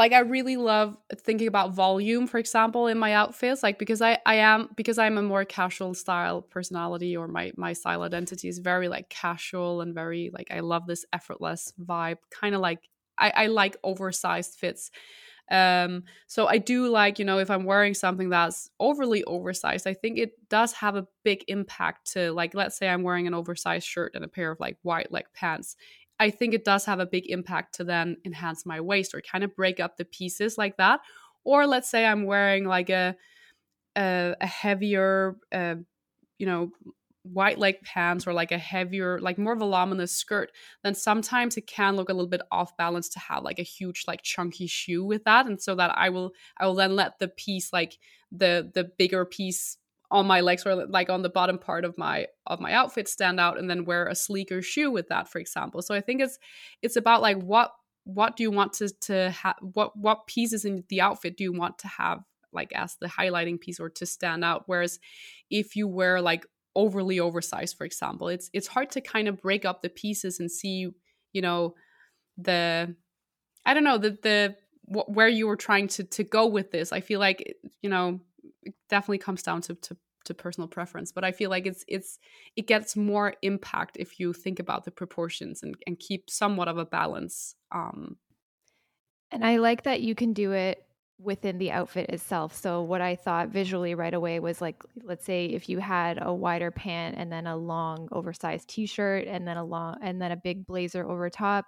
like 0.00 0.14
i 0.14 0.20
really 0.20 0.56
love 0.56 0.96
thinking 1.14 1.46
about 1.46 1.74
volume 1.74 2.26
for 2.26 2.38
example 2.38 2.86
in 2.86 2.98
my 2.98 3.12
outfits 3.12 3.62
like 3.62 3.78
because 3.78 4.00
i 4.00 4.16
i 4.24 4.36
am 4.36 4.70
because 4.74 4.96
i'm 4.96 5.18
a 5.18 5.22
more 5.22 5.44
casual 5.44 5.92
style 5.92 6.40
personality 6.40 7.14
or 7.14 7.28
my 7.28 7.52
my 7.58 7.74
style 7.74 8.00
identity 8.00 8.48
is 8.48 8.60
very 8.60 8.88
like 8.88 9.10
casual 9.10 9.82
and 9.82 9.94
very 9.94 10.30
like 10.32 10.48
i 10.50 10.60
love 10.60 10.86
this 10.86 11.04
effortless 11.12 11.74
vibe 11.78 12.16
kind 12.30 12.54
of 12.54 12.62
like 12.62 12.88
i 13.18 13.30
i 13.36 13.46
like 13.46 13.76
oversized 13.84 14.54
fits. 14.58 14.90
Um 15.50 16.04
so 16.28 16.46
i 16.46 16.58
do 16.58 16.88
like 16.88 17.18
you 17.18 17.24
know 17.24 17.38
if 17.38 17.50
i'm 17.50 17.64
wearing 17.64 17.92
something 17.92 18.28
that's 18.30 18.70
overly 18.78 19.24
oversized 19.24 19.86
i 19.86 19.94
think 19.94 20.16
it 20.16 20.30
does 20.48 20.72
have 20.74 20.94
a 20.94 21.08
big 21.24 21.44
impact 21.48 22.12
to 22.12 22.30
like 22.30 22.54
let's 22.54 22.76
say 22.78 22.88
i'm 22.88 23.02
wearing 23.02 23.26
an 23.26 23.34
oversized 23.34 23.86
shirt 23.86 24.12
and 24.14 24.24
a 24.24 24.28
pair 24.28 24.52
of 24.52 24.60
like 24.60 24.78
white 24.82 25.10
leg 25.10 25.24
pants 25.34 25.74
I 26.20 26.30
think 26.30 26.54
it 26.54 26.64
does 26.64 26.84
have 26.84 27.00
a 27.00 27.06
big 27.06 27.30
impact 27.30 27.74
to 27.76 27.84
then 27.84 28.18
enhance 28.24 28.66
my 28.66 28.80
waist 28.80 29.14
or 29.14 29.22
kind 29.22 29.42
of 29.42 29.56
break 29.56 29.80
up 29.80 29.96
the 29.96 30.04
pieces 30.04 30.58
like 30.58 30.76
that. 30.76 31.00
Or 31.44 31.66
let's 31.66 31.90
say 31.90 32.06
I'm 32.06 32.24
wearing 32.24 32.66
like 32.66 32.90
a 32.90 33.16
a, 33.96 34.34
a 34.40 34.46
heavier, 34.46 35.36
uh, 35.52 35.76
you 36.38 36.46
know, 36.46 36.70
white 37.22 37.58
leg 37.58 37.76
pants 37.82 38.26
or 38.26 38.32
like 38.32 38.52
a 38.52 38.58
heavier, 38.58 39.18
like 39.20 39.38
more 39.38 39.56
voluminous 39.56 40.12
skirt, 40.12 40.50
then 40.84 40.94
sometimes 40.94 41.56
it 41.56 41.66
can 41.66 41.96
look 41.96 42.08
a 42.08 42.14
little 42.14 42.28
bit 42.30 42.40
off 42.50 42.76
balance 42.78 43.08
to 43.10 43.18
have 43.18 43.42
like 43.42 43.58
a 43.58 43.64
huge, 43.64 44.04
like 44.08 44.22
chunky 44.22 44.66
shoe 44.66 45.04
with 45.04 45.24
that. 45.24 45.46
And 45.46 45.60
so 45.60 45.74
that 45.74 45.96
I 45.98 46.08
will, 46.10 46.32
I 46.58 46.66
will 46.66 46.74
then 46.74 46.96
let 46.96 47.18
the 47.18 47.28
piece, 47.28 47.72
like 47.72 47.98
the 48.32 48.70
the 48.74 48.84
bigger 48.84 49.24
piece 49.24 49.76
on 50.10 50.26
my 50.26 50.40
legs 50.40 50.66
or 50.66 50.86
like 50.86 51.08
on 51.08 51.22
the 51.22 51.28
bottom 51.28 51.58
part 51.58 51.84
of 51.84 51.96
my 51.96 52.26
of 52.46 52.60
my 52.60 52.72
outfit 52.72 53.08
stand 53.08 53.38
out 53.38 53.58
and 53.58 53.70
then 53.70 53.84
wear 53.84 54.06
a 54.06 54.14
sleeker 54.14 54.60
shoe 54.60 54.90
with 54.90 55.08
that 55.08 55.28
for 55.28 55.38
example. 55.38 55.82
So 55.82 55.94
i 55.94 56.00
think 56.00 56.20
it's 56.20 56.38
it's 56.82 56.96
about 56.96 57.22
like 57.22 57.40
what 57.40 57.72
what 58.04 58.36
do 58.36 58.42
you 58.42 58.50
want 58.50 58.72
to 58.74 58.88
to 59.00 59.30
have 59.30 59.56
what 59.60 59.96
what 59.96 60.26
pieces 60.26 60.64
in 60.64 60.84
the 60.88 61.00
outfit 61.00 61.36
do 61.36 61.44
you 61.44 61.52
want 61.52 61.78
to 61.78 61.88
have 61.88 62.20
like 62.52 62.72
as 62.74 62.96
the 63.00 63.06
highlighting 63.06 63.60
piece 63.60 63.78
or 63.78 63.88
to 63.88 64.04
stand 64.04 64.44
out? 64.44 64.64
Whereas 64.66 64.98
if 65.50 65.76
you 65.76 65.86
wear 65.86 66.20
like 66.20 66.44
overly 66.74 67.18
oversized 67.18 67.76
for 67.76 67.84
example 67.84 68.28
it's 68.28 68.48
it's 68.52 68.68
hard 68.68 68.90
to 68.90 69.00
kind 69.00 69.26
of 69.26 69.40
break 69.42 69.64
up 69.64 69.82
the 69.82 69.88
pieces 69.88 70.38
and 70.38 70.48
see 70.50 70.88
you 71.32 71.42
know 71.42 71.74
the 72.38 72.94
i 73.66 73.74
don't 73.74 73.82
know 73.82 73.98
the 73.98 74.16
the 74.22 74.54
where 74.90 75.28
you 75.28 75.46
were 75.46 75.56
trying 75.56 75.86
to 75.86 76.04
to 76.04 76.24
go 76.24 76.46
with 76.46 76.72
this. 76.72 76.92
I 76.92 77.00
feel 77.00 77.20
like 77.20 77.56
you 77.80 77.88
know 77.88 78.20
definitely 78.88 79.18
comes 79.18 79.42
down 79.42 79.60
to, 79.62 79.74
to 79.76 79.96
to 80.24 80.34
personal 80.34 80.68
preference 80.68 81.12
but 81.12 81.24
i 81.24 81.32
feel 81.32 81.48
like 81.48 81.66
it's 81.66 81.84
it's 81.88 82.18
it 82.56 82.66
gets 82.66 82.94
more 82.94 83.34
impact 83.42 83.96
if 83.98 84.20
you 84.20 84.32
think 84.32 84.58
about 84.58 84.84
the 84.84 84.90
proportions 84.90 85.62
and, 85.62 85.74
and 85.86 85.98
keep 85.98 86.28
somewhat 86.28 86.68
of 86.68 86.78
a 86.78 86.84
balance 86.84 87.54
um. 87.72 88.16
And 89.32 89.46
i 89.46 89.56
like 89.56 89.84
that 89.84 90.02
you 90.02 90.14
can 90.14 90.32
do 90.32 90.52
it 90.52 90.84
within 91.18 91.58
the 91.58 91.70
outfit 91.70 92.08
itself 92.10 92.54
so 92.54 92.82
what 92.82 93.00
i 93.00 93.14
thought 93.14 93.48
visually 93.48 93.94
right 93.94 94.14
away 94.14 94.40
was 94.40 94.60
like 94.60 94.82
let's 95.04 95.24
say 95.24 95.46
if 95.46 95.68
you 95.68 95.78
had 95.78 96.18
a 96.20 96.32
wider 96.32 96.70
pant 96.70 97.14
and 97.16 97.30
then 97.30 97.46
a 97.46 97.56
long 97.56 98.08
oversized 98.10 98.68
t-shirt 98.68 99.26
and 99.26 99.46
then 99.46 99.56
a 99.56 99.64
long 99.64 99.96
and 100.02 100.20
then 100.20 100.32
a 100.32 100.36
big 100.36 100.66
blazer 100.66 101.08
over 101.08 101.28
top 101.28 101.66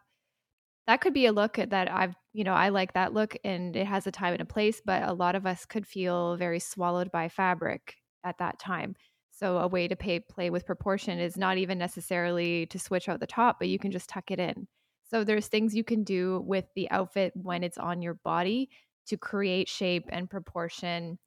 that 0.86 1.00
could 1.00 1.14
be 1.14 1.26
a 1.26 1.32
look 1.32 1.54
that 1.54 1.90
I've, 1.90 2.14
you 2.32 2.44
know, 2.44 2.54
I 2.54 2.70
like 2.70 2.94
that 2.94 3.12
look 3.12 3.36
and 3.44 3.76
it 3.76 3.86
has 3.86 4.06
a 4.06 4.12
time 4.12 4.32
and 4.32 4.42
a 4.42 4.46
place, 4.46 4.80
but 4.84 5.02
a 5.02 5.12
lot 5.12 5.34
of 5.34 5.46
us 5.46 5.64
could 5.64 5.86
feel 5.86 6.36
very 6.36 6.58
swallowed 6.58 7.12
by 7.12 7.28
fabric 7.28 7.96
at 8.24 8.38
that 8.38 8.58
time. 8.58 8.96
So 9.30 9.58
a 9.58 9.68
way 9.68 9.88
to 9.88 9.96
pay, 9.96 10.20
play 10.20 10.50
with 10.50 10.66
proportion 10.66 11.18
is 11.18 11.36
not 11.36 11.58
even 11.58 11.78
necessarily 11.78 12.66
to 12.66 12.78
switch 12.78 13.08
out 13.08 13.20
the 13.20 13.26
top, 13.26 13.58
but 13.58 13.68
you 13.68 13.78
can 13.78 13.90
just 13.92 14.08
tuck 14.08 14.30
it 14.30 14.40
in. 14.40 14.66
So 15.04 15.24
there's 15.24 15.48
things 15.48 15.74
you 15.74 15.84
can 15.84 16.04
do 16.04 16.42
with 16.46 16.66
the 16.74 16.90
outfit 16.90 17.32
when 17.36 17.62
it's 17.62 17.78
on 17.78 18.02
your 18.02 18.14
body 18.14 18.70
to 19.06 19.16
create 19.16 19.68
shape 19.68 20.04
and 20.10 20.28
proportion 20.28 21.18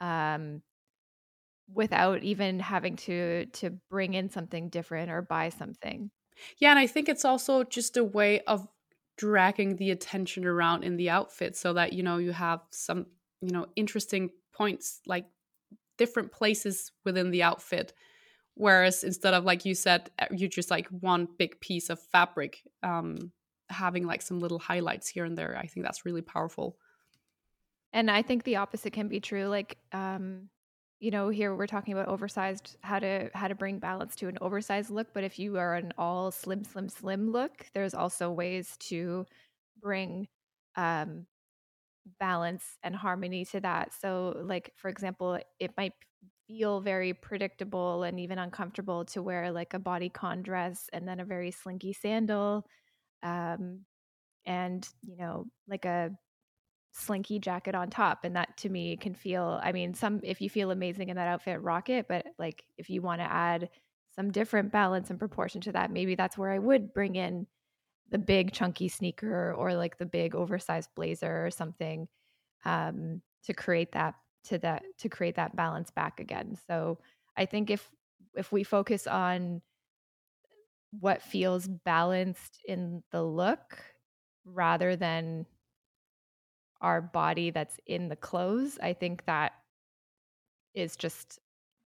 um, 0.00 0.62
without 1.72 2.22
even 2.22 2.58
having 2.58 2.96
to 2.96 3.46
to 3.46 3.70
bring 3.88 4.14
in 4.14 4.28
something 4.28 4.68
different 4.68 5.10
or 5.10 5.22
buy 5.22 5.48
something. 5.48 6.10
Yeah, 6.58 6.70
and 6.70 6.78
I 6.78 6.86
think 6.86 7.08
it's 7.08 7.24
also 7.24 7.64
just 7.64 7.96
a 7.96 8.04
way 8.04 8.40
of 8.42 8.66
dragging 9.20 9.76
the 9.76 9.90
attention 9.90 10.46
around 10.46 10.82
in 10.82 10.96
the 10.96 11.10
outfit 11.10 11.54
so 11.54 11.74
that 11.74 11.92
you 11.92 12.02
know 12.02 12.16
you 12.16 12.32
have 12.32 12.60
some 12.70 13.04
you 13.42 13.50
know 13.50 13.66
interesting 13.76 14.30
points 14.54 15.02
like 15.06 15.26
different 15.98 16.32
places 16.32 16.90
within 17.04 17.30
the 17.30 17.42
outfit. 17.42 17.92
Whereas 18.54 19.04
instead 19.04 19.34
of 19.34 19.44
like 19.44 19.66
you 19.66 19.74
said 19.74 20.10
you 20.30 20.48
just 20.48 20.70
like 20.70 20.86
one 20.88 21.28
big 21.38 21.60
piece 21.60 21.90
of 21.90 22.00
fabric 22.00 22.62
um 22.82 23.30
having 23.68 24.06
like 24.06 24.22
some 24.22 24.40
little 24.40 24.58
highlights 24.58 25.06
here 25.06 25.24
and 25.24 25.36
there 25.38 25.56
i 25.56 25.66
think 25.66 25.84
that's 25.84 26.06
really 26.06 26.22
powerful. 26.22 26.78
And 27.92 28.10
i 28.10 28.22
think 28.22 28.44
the 28.44 28.56
opposite 28.56 28.94
can 28.94 29.08
be 29.08 29.20
true 29.20 29.48
like 29.48 29.76
um 29.92 30.48
you 31.00 31.10
know 31.10 31.28
here 31.30 31.54
we're 31.54 31.66
talking 31.66 31.94
about 31.94 32.08
oversized 32.08 32.76
how 32.82 32.98
to 32.98 33.30
how 33.34 33.48
to 33.48 33.54
bring 33.54 33.78
balance 33.78 34.14
to 34.16 34.28
an 34.28 34.38
oversized 34.40 34.90
look 34.90 35.08
but 35.14 35.24
if 35.24 35.38
you 35.38 35.56
are 35.58 35.74
an 35.74 35.92
all 35.98 36.30
slim 36.30 36.64
slim 36.64 36.88
slim 36.88 37.32
look 37.32 37.66
there's 37.74 37.94
also 37.94 38.30
ways 38.30 38.76
to 38.78 39.26
bring 39.82 40.28
um 40.76 41.26
balance 42.18 42.78
and 42.82 42.96
harmony 42.96 43.44
to 43.44 43.60
that. 43.60 43.92
So 43.92 44.42
like 44.44 44.72
for 44.76 44.88
example 44.88 45.38
it 45.58 45.72
might 45.76 45.92
feel 46.48 46.80
very 46.80 47.14
predictable 47.14 48.02
and 48.02 48.18
even 48.20 48.38
uncomfortable 48.38 49.04
to 49.06 49.22
wear 49.22 49.52
like 49.52 49.74
a 49.74 49.78
bodycon 49.78 50.42
dress 50.42 50.88
and 50.92 51.06
then 51.06 51.20
a 51.20 51.24
very 51.24 51.50
slinky 51.50 51.92
sandal 51.92 52.66
um 53.22 53.80
and 54.46 54.88
you 55.02 55.16
know 55.16 55.46
like 55.68 55.84
a 55.86 56.10
slinky 56.92 57.38
jacket 57.38 57.74
on 57.74 57.88
top 57.88 58.24
and 58.24 58.34
that 58.34 58.56
to 58.56 58.68
me 58.68 58.96
can 58.96 59.14
feel 59.14 59.60
i 59.62 59.70
mean 59.70 59.94
some 59.94 60.20
if 60.24 60.40
you 60.40 60.50
feel 60.50 60.70
amazing 60.70 61.08
in 61.08 61.16
that 61.16 61.28
outfit 61.28 61.62
rock 61.62 61.88
it 61.88 62.06
but 62.08 62.26
like 62.38 62.64
if 62.78 62.90
you 62.90 63.00
want 63.00 63.20
to 63.20 63.32
add 63.32 63.68
some 64.14 64.32
different 64.32 64.72
balance 64.72 65.08
and 65.08 65.18
proportion 65.18 65.60
to 65.60 65.70
that 65.72 65.92
maybe 65.92 66.16
that's 66.16 66.36
where 66.36 66.50
i 66.50 66.58
would 66.58 66.92
bring 66.92 67.14
in 67.14 67.46
the 68.10 68.18
big 68.18 68.52
chunky 68.52 68.88
sneaker 68.88 69.54
or 69.56 69.74
like 69.74 69.96
the 69.98 70.06
big 70.06 70.34
oversized 70.34 70.90
blazer 70.94 71.46
or 71.46 71.50
something 71.50 72.08
um, 72.64 73.22
to 73.44 73.54
create 73.54 73.92
that 73.92 74.14
to 74.44 74.58
that 74.58 74.82
to 74.98 75.08
create 75.08 75.36
that 75.36 75.54
balance 75.54 75.90
back 75.90 76.20
again. 76.20 76.56
So 76.66 76.98
i 77.36 77.46
think 77.46 77.70
if 77.70 77.88
if 78.34 78.52
we 78.52 78.64
focus 78.64 79.06
on 79.06 79.62
what 80.98 81.22
feels 81.22 81.68
balanced 81.68 82.58
in 82.64 83.02
the 83.12 83.22
look 83.22 83.78
rather 84.44 84.96
than 84.96 85.46
our 86.80 87.00
body 87.00 87.50
that's 87.50 87.78
in 87.86 88.08
the 88.08 88.16
clothes, 88.16 88.78
I 88.82 88.92
think 88.92 89.24
that 89.26 89.52
is 90.74 90.96
just 90.96 91.38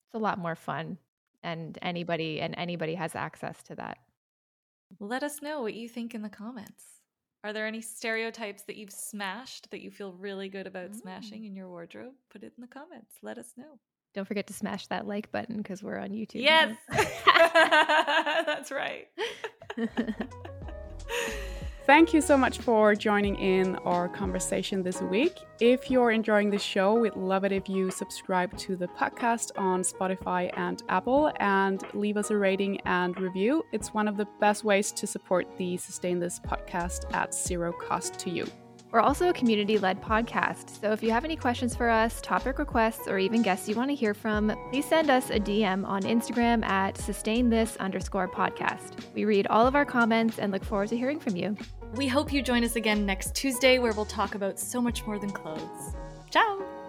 it's 0.06 0.14
a 0.14 0.18
lot 0.18 0.38
more 0.38 0.54
fun 0.54 0.98
and 1.42 1.78
anybody 1.82 2.40
and 2.40 2.54
anybody 2.56 2.94
has 2.94 3.14
access 3.14 3.62
to 3.64 3.74
that. 3.76 3.98
Let 5.00 5.22
us 5.22 5.42
know 5.42 5.62
what 5.62 5.74
you 5.74 5.88
think 5.88 6.14
in 6.14 6.22
the 6.22 6.28
comments. 6.28 6.84
Are 7.42 7.52
there 7.52 7.66
any 7.66 7.82
stereotypes 7.82 8.62
that 8.62 8.76
you've 8.76 8.90
smashed 8.90 9.70
that 9.70 9.82
you 9.82 9.90
feel 9.90 10.12
really 10.12 10.48
good 10.48 10.66
about 10.66 10.92
mm. 10.92 11.00
smashing 11.00 11.44
in 11.44 11.54
your 11.54 11.68
wardrobe? 11.68 12.14
Put 12.30 12.42
it 12.42 12.52
in 12.56 12.62
the 12.62 12.68
comments. 12.68 13.16
Let 13.22 13.36
us 13.36 13.52
know. 13.56 13.78
Don't 14.14 14.26
forget 14.26 14.46
to 14.46 14.54
smash 14.54 14.86
that 14.86 15.06
like 15.06 15.30
button 15.32 15.58
because 15.58 15.82
we're 15.82 15.98
on 15.98 16.10
YouTube. 16.10 16.42
Yes. 16.42 16.76
That's 18.46 18.70
right. 18.70 19.08
Thank 21.86 22.14
you 22.14 22.22
so 22.22 22.38
much 22.38 22.60
for 22.60 22.94
joining 22.94 23.36
in 23.36 23.76
our 23.84 24.08
conversation 24.08 24.82
this 24.82 25.02
week. 25.02 25.40
If 25.60 25.90
you're 25.90 26.12
enjoying 26.12 26.48
the 26.48 26.58
show, 26.58 26.94
we'd 26.94 27.14
love 27.14 27.44
it 27.44 27.52
if 27.52 27.68
you 27.68 27.90
subscribe 27.90 28.56
to 28.58 28.74
the 28.74 28.88
podcast 28.88 29.50
on 29.56 29.82
Spotify 29.82 30.50
and 30.56 30.82
Apple 30.88 31.30
and 31.40 31.84
leave 31.92 32.16
us 32.16 32.30
a 32.30 32.38
rating 32.38 32.80
and 32.86 33.20
review. 33.20 33.66
It's 33.70 33.92
one 33.92 34.08
of 34.08 34.16
the 34.16 34.26
best 34.40 34.64
ways 34.64 34.92
to 34.92 35.06
support 35.06 35.46
the 35.58 35.76
Sustain 35.76 36.18
This 36.18 36.40
podcast 36.40 37.12
at 37.12 37.34
zero 37.34 37.70
cost 37.70 38.18
to 38.20 38.30
you. 38.30 38.46
We're 38.94 39.00
also 39.00 39.28
a 39.28 39.32
community 39.32 39.76
led 39.76 40.00
podcast, 40.00 40.80
so 40.80 40.92
if 40.92 41.02
you 41.02 41.10
have 41.10 41.24
any 41.24 41.34
questions 41.34 41.74
for 41.74 41.90
us, 41.90 42.20
topic 42.20 42.60
requests, 42.60 43.08
or 43.08 43.18
even 43.18 43.42
guests 43.42 43.68
you 43.68 43.74
want 43.74 43.90
to 43.90 43.94
hear 43.96 44.14
from, 44.14 44.56
please 44.70 44.84
send 44.84 45.10
us 45.10 45.30
a 45.30 45.40
DM 45.40 45.84
on 45.84 46.02
Instagram 46.02 46.64
at 46.64 46.96
sustain 46.96 47.50
this 47.50 47.76
underscore 47.78 48.28
podcast. 48.28 48.92
We 49.12 49.24
read 49.24 49.48
all 49.48 49.66
of 49.66 49.74
our 49.74 49.84
comments 49.84 50.38
and 50.38 50.52
look 50.52 50.62
forward 50.62 50.90
to 50.90 50.96
hearing 50.96 51.18
from 51.18 51.34
you. 51.34 51.56
We 51.96 52.06
hope 52.06 52.32
you 52.32 52.40
join 52.40 52.62
us 52.62 52.76
again 52.76 53.04
next 53.04 53.34
Tuesday 53.34 53.80
where 53.80 53.92
we'll 53.94 54.04
talk 54.04 54.36
about 54.36 54.60
so 54.60 54.80
much 54.80 55.04
more 55.04 55.18
than 55.18 55.30
clothes. 55.30 55.96
Ciao! 56.30 56.83